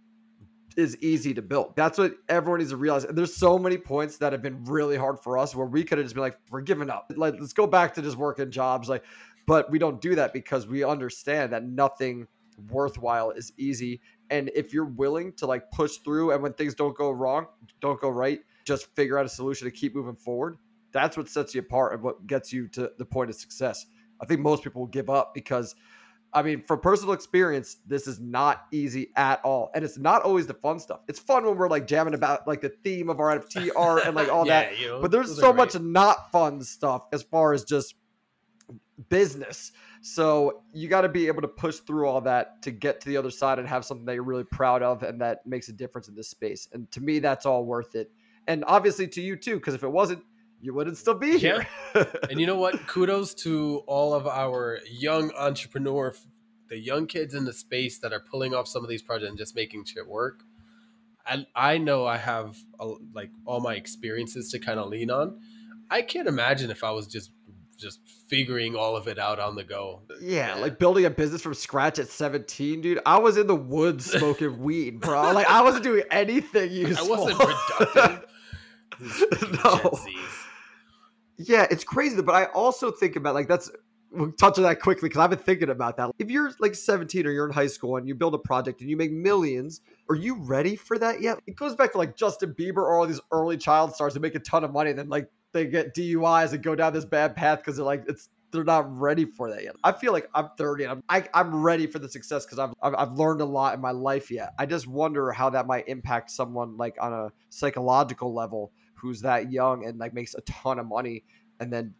is 0.75 0.97
easy 0.97 1.33
to 1.33 1.41
build. 1.41 1.75
That's 1.75 1.97
what 1.97 2.13
everyone 2.29 2.59
needs 2.59 2.71
to 2.71 2.77
realize. 2.77 3.03
And 3.03 3.17
there's 3.17 3.35
so 3.35 3.57
many 3.57 3.77
points 3.77 4.17
that 4.17 4.31
have 4.31 4.41
been 4.41 4.63
really 4.65 4.97
hard 4.97 5.19
for 5.19 5.37
us 5.37 5.55
where 5.55 5.67
we 5.67 5.83
could 5.83 5.97
have 5.97 6.05
just 6.05 6.15
been 6.15 6.23
like, 6.23 6.37
we're 6.49 6.61
giving 6.61 6.89
up. 6.89 7.11
Like, 7.15 7.35
let's 7.39 7.53
go 7.53 7.67
back 7.67 7.93
to 7.95 8.01
just 8.01 8.17
working 8.17 8.51
jobs. 8.51 8.89
Like, 8.89 9.03
but 9.45 9.69
we 9.71 9.79
don't 9.79 10.01
do 10.01 10.15
that 10.15 10.33
because 10.33 10.67
we 10.67 10.83
understand 10.83 11.51
that 11.53 11.63
nothing 11.63 12.27
worthwhile 12.69 13.31
is 13.31 13.51
easy. 13.57 14.01
And 14.29 14.49
if 14.55 14.73
you're 14.73 14.85
willing 14.85 15.33
to 15.33 15.45
like 15.45 15.69
push 15.71 15.97
through 15.97 16.31
and 16.31 16.41
when 16.41 16.53
things 16.53 16.75
don't 16.75 16.95
go 16.95 17.11
wrong, 17.11 17.47
don't 17.81 17.99
go 17.99 18.09
right, 18.09 18.39
just 18.65 18.93
figure 18.95 19.17
out 19.17 19.25
a 19.25 19.29
solution 19.29 19.65
to 19.65 19.71
keep 19.71 19.95
moving 19.95 20.15
forward. 20.15 20.57
That's 20.91 21.17
what 21.17 21.27
sets 21.27 21.55
you 21.55 21.61
apart 21.61 21.93
and 21.93 22.03
what 22.03 22.25
gets 22.27 22.53
you 22.53 22.67
to 22.69 22.91
the 22.97 23.05
point 23.05 23.29
of 23.29 23.35
success. 23.35 23.85
I 24.21 24.25
think 24.25 24.41
most 24.41 24.63
people 24.63 24.85
give 24.85 25.09
up 25.09 25.33
because 25.33 25.75
I 26.33 26.41
mean, 26.41 26.63
from 26.65 26.79
personal 26.79 27.13
experience, 27.13 27.77
this 27.85 28.07
is 28.07 28.19
not 28.19 28.65
easy 28.71 29.11
at 29.15 29.39
all. 29.43 29.71
And 29.75 29.85
it's 29.85 29.97
not 29.97 30.23
always 30.23 30.47
the 30.47 30.53
fun 30.55 30.79
stuff. 30.79 31.01
It's 31.07 31.19
fun 31.19 31.45
when 31.45 31.57
we're 31.57 31.69
like 31.69 31.87
jamming 31.87 32.13
about 32.13 32.47
like 32.47 32.61
the 32.61 32.69
theme 32.83 33.09
of 33.09 33.19
our 33.19 33.37
NFT 33.39 33.69
art 33.75 34.03
and 34.05 34.15
like 34.15 34.29
all 34.29 34.45
yeah, 34.47 34.63
that. 34.63 34.79
You 34.79 34.87
know, 34.87 35.01
but 35.01 35.11
there's 35.11 35.37
so 35.39 35.53
much 35.53 35.79
not 35.79 36.31
fun 36.31 36.61
stuff 36.61 37.03
as 37.13 37.23
far 37.23 37.53
as 37.53 37.63
just 37.63 37.95
business. 39.09 39.71
So 40.01 40.63
you 40.73 40.89
got 40.89 41.01
to 41.01 41.09
be 41.09 41.27
able 41.27 41.41
to 41.41 41.47
push 41.47 41.77
through 41.77 42.07
all 42.07 42.21
that 42.21 42.61
to 42.63 42.71
get 42.71 42.99
to 43.01 43.07
the 43.07 43.17
other 43.17 43.31
side 43.31 43.59
and 43.59 43.67
have 43.67 43.85
something 43.85 44.05
that 44.05 44.15
you're 44.15 44.23
really 44.23 44.43
proud 44.43 44.83
of 44.83 45.03
and 45.03 45.21
that 45.21 45.45
makes 45.45 45.69
a 45.69 45.73
difference 45.73 46.07
in 46.07 46.15
this 46.15 46.29
space. 46.29 46.67
And 46.73 46.91
to 46.91 47.01
me, 47.01 47.19
that's 47.19 47.45
all 47.45 47.63
worth 47.65 47.95
it. 47.95 48.11
And 48.47 48.65
obviously 48.67 49.07
to 49.07 49.21
you 49.21 49.35
too, 49.35 49.55
because 49.55 49.73
if 49.73 49.83
it 49.83 49.91
wasn't, 49.91 50.23
you 50.63 50.73
wouldn't 50.73 50.97
still 50.97 51.13
be 51.13 51.37
here. 51.37 51.67
Yeah. 51.93 52.05
and 52.29 52.39
you 52.39 52.47
know 52.47 52.55
what? 52.55 52.87
Kudos 52.87 53.33
to 53.35 53.83
all 53.85 54.13
of 54.13 54.25
our 54.25 54.79
young 54.89 55.31
entrepreneur, 55.37 56.15
the 56.69 56.77
young 56.77 57.05
kids 57.05 57.33
in 57.33 57.43
the 57.43 57.51
space 57.51 57.99
that 57.99 58.13
are 58.13 58.21
pulling 58.21 58.55
off 58.55 58.67
some 58.69 58.81
of 58.81 58.89
these 58.89 59.01
projects 59.01 59.29
and 59.29 59.37
just 59.37 59.55
making 59.55 59.83
shit 59.83 60.07
work. 60.07 60.43
I 61.27 61.45
I 61.53 61.77
know 61.77 62.05
I 62.05 62.15
have 62.15 62.57
a, 62.79 62.93
like 63.13 63.29
all 63.45 63.59
my 63.59 63.75
experiences 63.75 64.49
to 64.51 64.59
kind 64.59 64.79
of 64.79 64.87
lean 64.87 65.11
on. 65.11 65.39
I 65.89 66.01
can't 66.01 66.29
imagine 66.29 66.71
if 66.71 66.83
I 66.83 66.91
was 66.91 67.07
just 67.07 67.31
just 67.77 67.99
figuring 68.29 68.77
all 68.77 68.95
of 68.95 69.09
it 69.09 69.19
out 69.19 69.39
on 69.39 69.55
the 69.55 69.65
go. 69.65 70.03
Yeah, 70.21 70.55
like 70.55 70.79
building 70.79 71.03
a 71.03 71.09
business 71.09 71.41
from 71.41 71.55
scratch 71.55 71.99
at 71.99 72.07
17, 72.07 72.79
dude. 72.79 72.99
I 73.05 73.17
was 73.17 73.35
in 73.35 73.47
the 73.47 73.55
woods 73.55 74.05
smoking 74.05 74.59
weed, 74.63 75.01
bro. 75.01 75.33
Like 75.33 75.47
I 75.47 75.61
wasn't 75.61 75.83
doing 75.83 76.03
anything 76.09 76.71
useful. 76.71 77.15
I 77.15 77.19
wasn't 77.19 77.39
productive. 77.39 78.25
no. 79.65 79.99
Yeah, 81.37 81.67
it's 81.69 81.83
crazy, 81.83 82.21
but 82.21 82.35
I 82.35 82.45
also 82.45 82.91
think 82.91 83.15
about 83.15 83.33
like 83.33 83.47
that's 83.47 83.71
we'll 84.13 84.31
touch 84.33 84.57
on 84.57 84.63
that 84.63 84.79
quickly 84.79 85.09
because 85.09 85.21
I've 85.21 85.29
been 85.29 85.39
thinking 85.39 85.69
about 85.69 85.97
that. 85.97 86.11
If 86.19 86.29
you're 86.29 86.51
like 86.59 86.75
17 86.75 87.25
or 87.25 87.31
you're 87.31 87.47
in 87.47 87.53
high 87.53 87.67
school 87.67 87.97
and 87.97 88.07
you 88.07 88.15
build 88.15 88.35
a 88.35 88.37
project 88.37 88.81
and 88.81 88.89
you 88.89 88.95
make 88.97 89.11
millions, 89.11 89.81
are 90.09 90.15
you 90.15 90.35
ready 90.35 90.75
for 90.75 90.97
that 90.99 91.21
yet? 91.21 91.39
It 91.47 91.55
goes 91.55 91.75
back 91.75 91.91
to 91.93 91.97
like 91.97 92.15
Justin 92.15 92.53
Bieber 92.53 92.77
or 92.77 92.97
all 92.97 93.07
these 93.07 93.21
early 93.31 93.57
child 93.57 93.95
stars 93.95 94.13
that 94.13 94.19
make 94.19 94.35
a 94.35 94.39
ton 94.39 94.63
of 94.63 94.71
money 94.71 94.91
and 94.91 94.99
then 94.99 95.09
like 95.09 95.29
they 95.51 95.65
get 95.65 95.95
DUIs 95.95 96.53
and 96.53 96.63
go 96.63 96.75
down 96.75 96.93
this 96.93 97.05
bad 97.05 97.35
path 97.35 97.59
because 97.59 97.75
they're 97.77 97.85
like 97.85 98.03
it's 98.07 98.29
they're 98.51 98.63
not 98.63 98.99
ready 98.99 99.25
for 99.25 99.49
that 99.49 99.63
yet. 99.63 99.75
I 99.83 99.91
feel 99.91 100.13
like 100.13 100.29
I'm 100.35 100.49
30 100.57 100.83
and 100.83 100.91
I'm 100.91 101.03
I, 101.09 101.17
am 101.17 101.25
i 101.33 101.39
am 101.39 101.63
ready 101.63 101.87
for 101.87 101.97
the 101.97 102.07
success 102.07 102.45
because 102.45 102.59
I've, 102.59 102.73
I've 102.83 102.93
I've 102.95 103.11
learned 103.13 103.41
a 103.41 103.45
lot 103.45 103.73
in 103.73 103.81
my 103.81 103.91
life 103.91 104.29
yet. 104.29 104.53
I 104.59 104.67
just 104.67 104.87
wonder 104.87 105.31
how 105.31 105.49
that 105.49 105.65
might 105.65 105.87
impact 105.87 106.29
someone 106.29 106.77
like 106.77 106.95
on 107.01 107.13
a 107.13 107.31
psychological 107.49 108.33
level 108.33 108.71
who's 109.03 109.21
that 109.21 109.51
young 109.51 109.85
and 109.85 109.99
like 109.99 110.13
makes 110.13 110.33
a 110.33 110.41
ton 110.41 110.79
of 110.79 110.87
money 110.87 111.23
and 111.59 111.71
then 111.71 111.93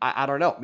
I, 0.00 0.22
I 0.22 0.26
don't 0.26 0.40
know. 0.40 0.56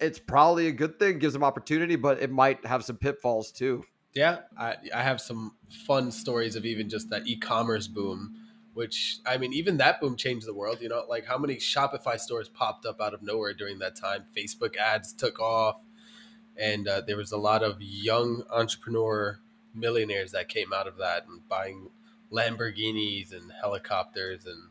It's 0.00 0.18
probably 0.18 0.66
a 0.66 0.72
good 0.72 0.98
thing, 0.98 1.18
gives 1.18 1.34
them 1.34 1.44
opportunity, 1.44 1.96
but 1.96 2.20
it 2.20 2.30
might 2.30 2.64
have 2.64 2.84
some 2.84 2.96
pitfalls 2.96 3.52
too. 3.52 3.84
Yeah, 4.14 4.38
I, 4.58 4.76
I 4.94 5.02
have 5.02 5.20
some 5.20 5.56
fun 5.86 6.10
stories 6.10 6.56
of 6.56 6.64
even 6.64 6.88
just 6.88 7.10
that 7.10 7.28
e-commerce 7.28 7.86
boom 7.86 8.40
which 8.74 9.18
I 9.26 9.36
mean, 9.36 9.52
even 9.52 9.78
that 9.78 10.00
boom 10.00 10.16
changed 10.16 10.46
the 10.46 10.54
world. 10.54 10.78
You 10.80 10.88
know, 10.88 11.04
like 11.08 11.26
how 11.26 11.38
many 11.38 11.56
Shopify 11.56 12.18
stores 12.18 12.48
popped 12.48 12.86
up 12.86 13.00
out 13.00 13.14
of 13.14 13.22
nowhere 13.22 13.52
during 13.52 13.78
that 13.80 13.96
time? 13.96 14.24
Facebook 14.36 14.76
ads 14.76 15.12
took 15.12 15.40
off, 15.40 15.80
and 16.56 16.86
uh, 16.88 17.02
there 17.06 17.16
was 17.16 17.32
a 17.32 17.36
lot 17.36 17.62
of 17.62 17.76
young 17.80 18.44
entrepreneur 18.50 19.38
millionaires 19.74 20.32
that 20.32 20.48
came 20.48 20.72
out 20.72 20.86
of 20.86 20.96
that 20.98 21.26
and 21.26 21.46
buying 21.48 21.90
Lamborghinis 22.32 23.32
and 23.32 23.52
helicopters 23.60 24.46
and 24.46 24.70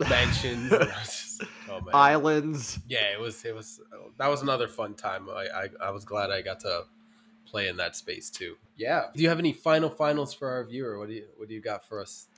mansions, 0.00 0.70
just, 0.70 1.42
oh 1.70 1.80
islands. 1.92 2.78
Yeah, 2.88 3.12
it 3.12 3.20
was. 3.20 3.44
It 3.44 3.54
was. 3.54 3.80
That 4.18 4.28
was 4.28 4.42
another 4.42 4.68
fun 4.68 4.94
time. 4.94 5.28
I, 5.28 5.46
I 5.54 5.68
I 5.88 5.90
was 5.90 6.04
glad 6.04 6.30
I 6.30 6.42
got 6.42 6.60
to 6.60 6.84
play 7.46 7.68
in 7.68 7.76
that 7.76 7.96
space 7.96 8.30
too. 8.30 8.56
Yeah. 8.76 9.06
Do 9.14 9.22
you 9.22 9.28
have 9.28 9.38
any 9.38 9.52
final 9.52 9.90
finals 9.90 10.32
for 10.34 10.50
our 10.50 10.64
viewer? 10.64 10.98
What 10.98 11.08
do 11.08 11.14
you 11.14 11.26
What 11.36 11.48
do 11.48 11.54
you 11.54 11.60
got 11.60 11.86
for 11.86 12.00
us 12.00 12.28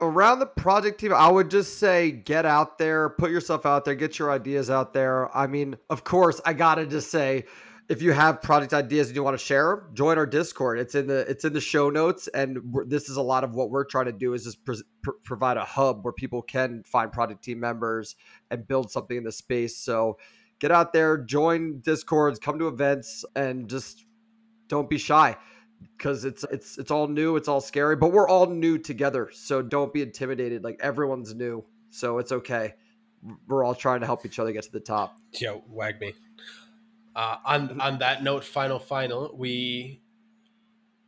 around 0.00 0.38
the 0.40 0.46
project 0.46 1.00
team, 1.00 1.12
I 1.12 1.28
would 1.28 1.50
just 1.50 1.78
say 1.78 2.10
get 2.10 2.44
out 2.44 2.78
there, 2.78 3.08
put 3.08 3.30
yourself 3.30 3.64
out 3.64 3.84
there, 3.84 3.94
get 3.94 4.18
your 4.18 4.30
ideas 4.30 4.70
out 4.70 4.92
there. 4.92 5.34
I 5.36 5.46
mean, 5.46 5.76
of 5.90 6.04
course, 6.04 6.40
I 6.44 6.52
gotta 6.52 6.86
just 6.86 7.10
say, 7.10 7.44
if 7.88 8.02
you 8.02 8.12
have 8.12 8.42
project 8.42 8.74
ideas 8.74 9.08
and 9.08 9.16
you 9.16 9.22
want 9.22 9.38
to 9.38 9.44
share 9.44 9.76
them, 9.76 9.94
join 9.94 10.18
our 10.18 10.26
Discord. 10.26 10.78
It's 10.78 10.94
in 10.94 11.06
the 11.06 11.20
it's 11.28 11.44
in 11.44 11.52
the 11.52 11.60
show 11.60 11.90
notes, 11.90 12.28
and 12.28 12.58
this 12.86 13.08
is 13.08 13.16
a 13.16 13.22
lot 13.22 13.44
of 13.44 13.54
what 13.54 13.70
we're 13.70 13.84
trying 13.84 14.06
to 14.06 14.12
do 14.12 14.34
is 14.34 14.44
just 14.44 14.64
pr- 14.64 15.10
provide 15.24 15.56
a 15.56 15.64
hub 15.64 16.04
where 16.04 16.12
people 16.12 16.42
can 16.42 16.82
find 16.84 17.12
project 17.12 17.44
team 17.44 17.60
members 17.60 18.16
and 18.50 18.66
build 18.66 18.90
something 18.90 19.16
in 19.16 19.24
the 19.24 19.32
space. 19.32 19.76
So 19.76 20.18
get 20.58 20.70
out 20.70 20.92
there, 20.92 21.18
join 21.18 21.80
Discords, 21.80 22.38
come 22.38 22.58
to 22.58 22.68
events, 22.68 23.24
and 23.36 23.68
just 23.68 24.04
don't 24.68 24.90
be 24.90 24.98
shy 24.98 25.36
because 25.96 26.24
it's 26.24 26.44
it's 26.50 26.78
it's 26.78 26.90
all 26.90 27.06
new, 27.06 27.36
it's 27.36 27.48
all 27.48 27.60
scary, 27.60 27.94
but 27.94 28.10
we're 28.10 28.28
all 28.28 28.46
new 28.46 28.78
together. 28.78 29.30
So 29.32 29.62
don't 29.62 29.92
be 29.92 30.02
intimidated. 30.02 30.64
Like 30.64 30.80
everyone's 30.82 31.34
new, 31.34 31.64
so 31.90 32.18
it's 32.18 32.32
okay. 32.32 32.74
We're 33.46 33.64
all 33.64 33.74
trying 33.74 34.00
to 34.00 34.06
help 34.06 34.26
each 34.26 34.38
other 34.38 34.52
get 34.52 34.64
to 34.64 34.72
the 34.72 34.80
top. 34.80 35.18
Yeah, 35.32 35.58
WAGMI. 35.72 36.14
Uh, 37.16 37.38
on 37.46 37.80
on 37.80 37.98
that 38.00 38.22
note, 38.22 38.44
final 38.44 38.78
final, 38.78 39.34
we 39.34 40.02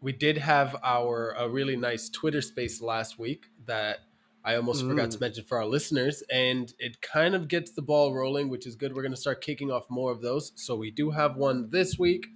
we 0.01 0.11
did 0.11 0.38
have 0.38 0.75
our 0.83 1.35
a 1.37 1.47
really 1.47 1.77
nice 1.77 2.09
Twitter 2.09 2.40
space 2.40 2.81
last 2.81 3.18
week 3.18 3.44
that 3.66 3.99
I 4.42 4.55
almost 4.57 4.83
mm. 4.83 4.88
forgot 4.88 5.11
to 5.11 5.21
mention 5.21 5.44
for 5.44 5.59
our 5.59 5.66
listeners, 5.66 6.23
and 6.33 6.73
it 6.79 7.03
kind 7.03 7.35
of 7.35 7.47
gets 7.47 7.73
the 7.73 7.83
ball 7.83 8.14
rolling, 8.14 8.49
which 8.49 8.66
is 8.66 8.75
good. 8.75 8.97
We're 8.97 9.03
going 9.03 9.12
to 9.12 9.21
start 9.21 9.42
kicking 9.42 9.71
off 9.71 9.85
more 9.90 10.11
of 10.11 10.23
those. 10.23 10.53
So 10.55 10.75
we 10.77 10.90
do 10.90 11.11
have 11.11 11.37
one 11.37 11.68
this 11.68 11.99
week 11.99 12.29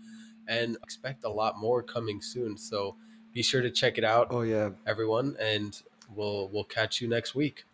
and 0.47 0.77
expect 0.83 1.25
a 1.25 1.31
lot 1.31 1.59
more 1.59 1.83
coming 1.83 2.21
soon. 2.21 2.59
So 2.59 2.97
be 3.33 3.43
sure 3.43 3.63
to 3.63 3.71
check 3.71 3.97
it 3.97 4.05
out. 4.05 4.27
Oh 4.29 4.43
yeah, 4.43 4.69
everyone, 4.87 5.35
and 5.41 5.81
we'll 6.15 6.51
we'll 6.53 6.65
catch 6.65 7.01
you 7.01 7.09
next 7.09 7.35
week. 7.35 7.65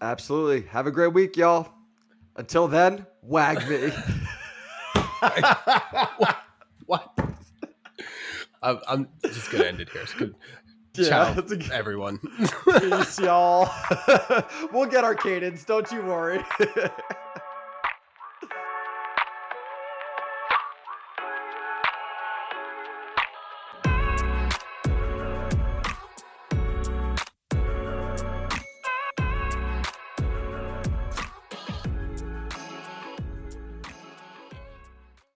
Absolutely. 0.00 0.68
Have 0.68 0.86
a 0.86 0.92
great 0.92 1.12
week, 1.12 1.36
y'all. 1.36 1.72
Until 2.36 2.68
then, 2.68 3.04
WAGMI. 3.28 4.22
what? 5.26 6.36
what? 6.86 7.18
I'm, 8.62 8.80
I'm, 8.88 9.08
just 9.24 9.50
gonna 9.50 9.64
end 9.64 9.80
it 9.80 9.90
here. 9.90 10.06
So 10.06 10.18
good. 10.18 10.34
Yeah, 10.94 11.08
Ciao, 11.08 11.34
a, 11.38 11.74
everyone. 11.74 12.18
Peace, 12.80 13.20
y'all. 13.20 13.70
we'll 14.72 14.86
get 14.86 15.04
our 15.04 15.14
cadence. 15.14 15.64
Don't 15.64 15.90
you 15.92 16.02
worry. 16.02 16.42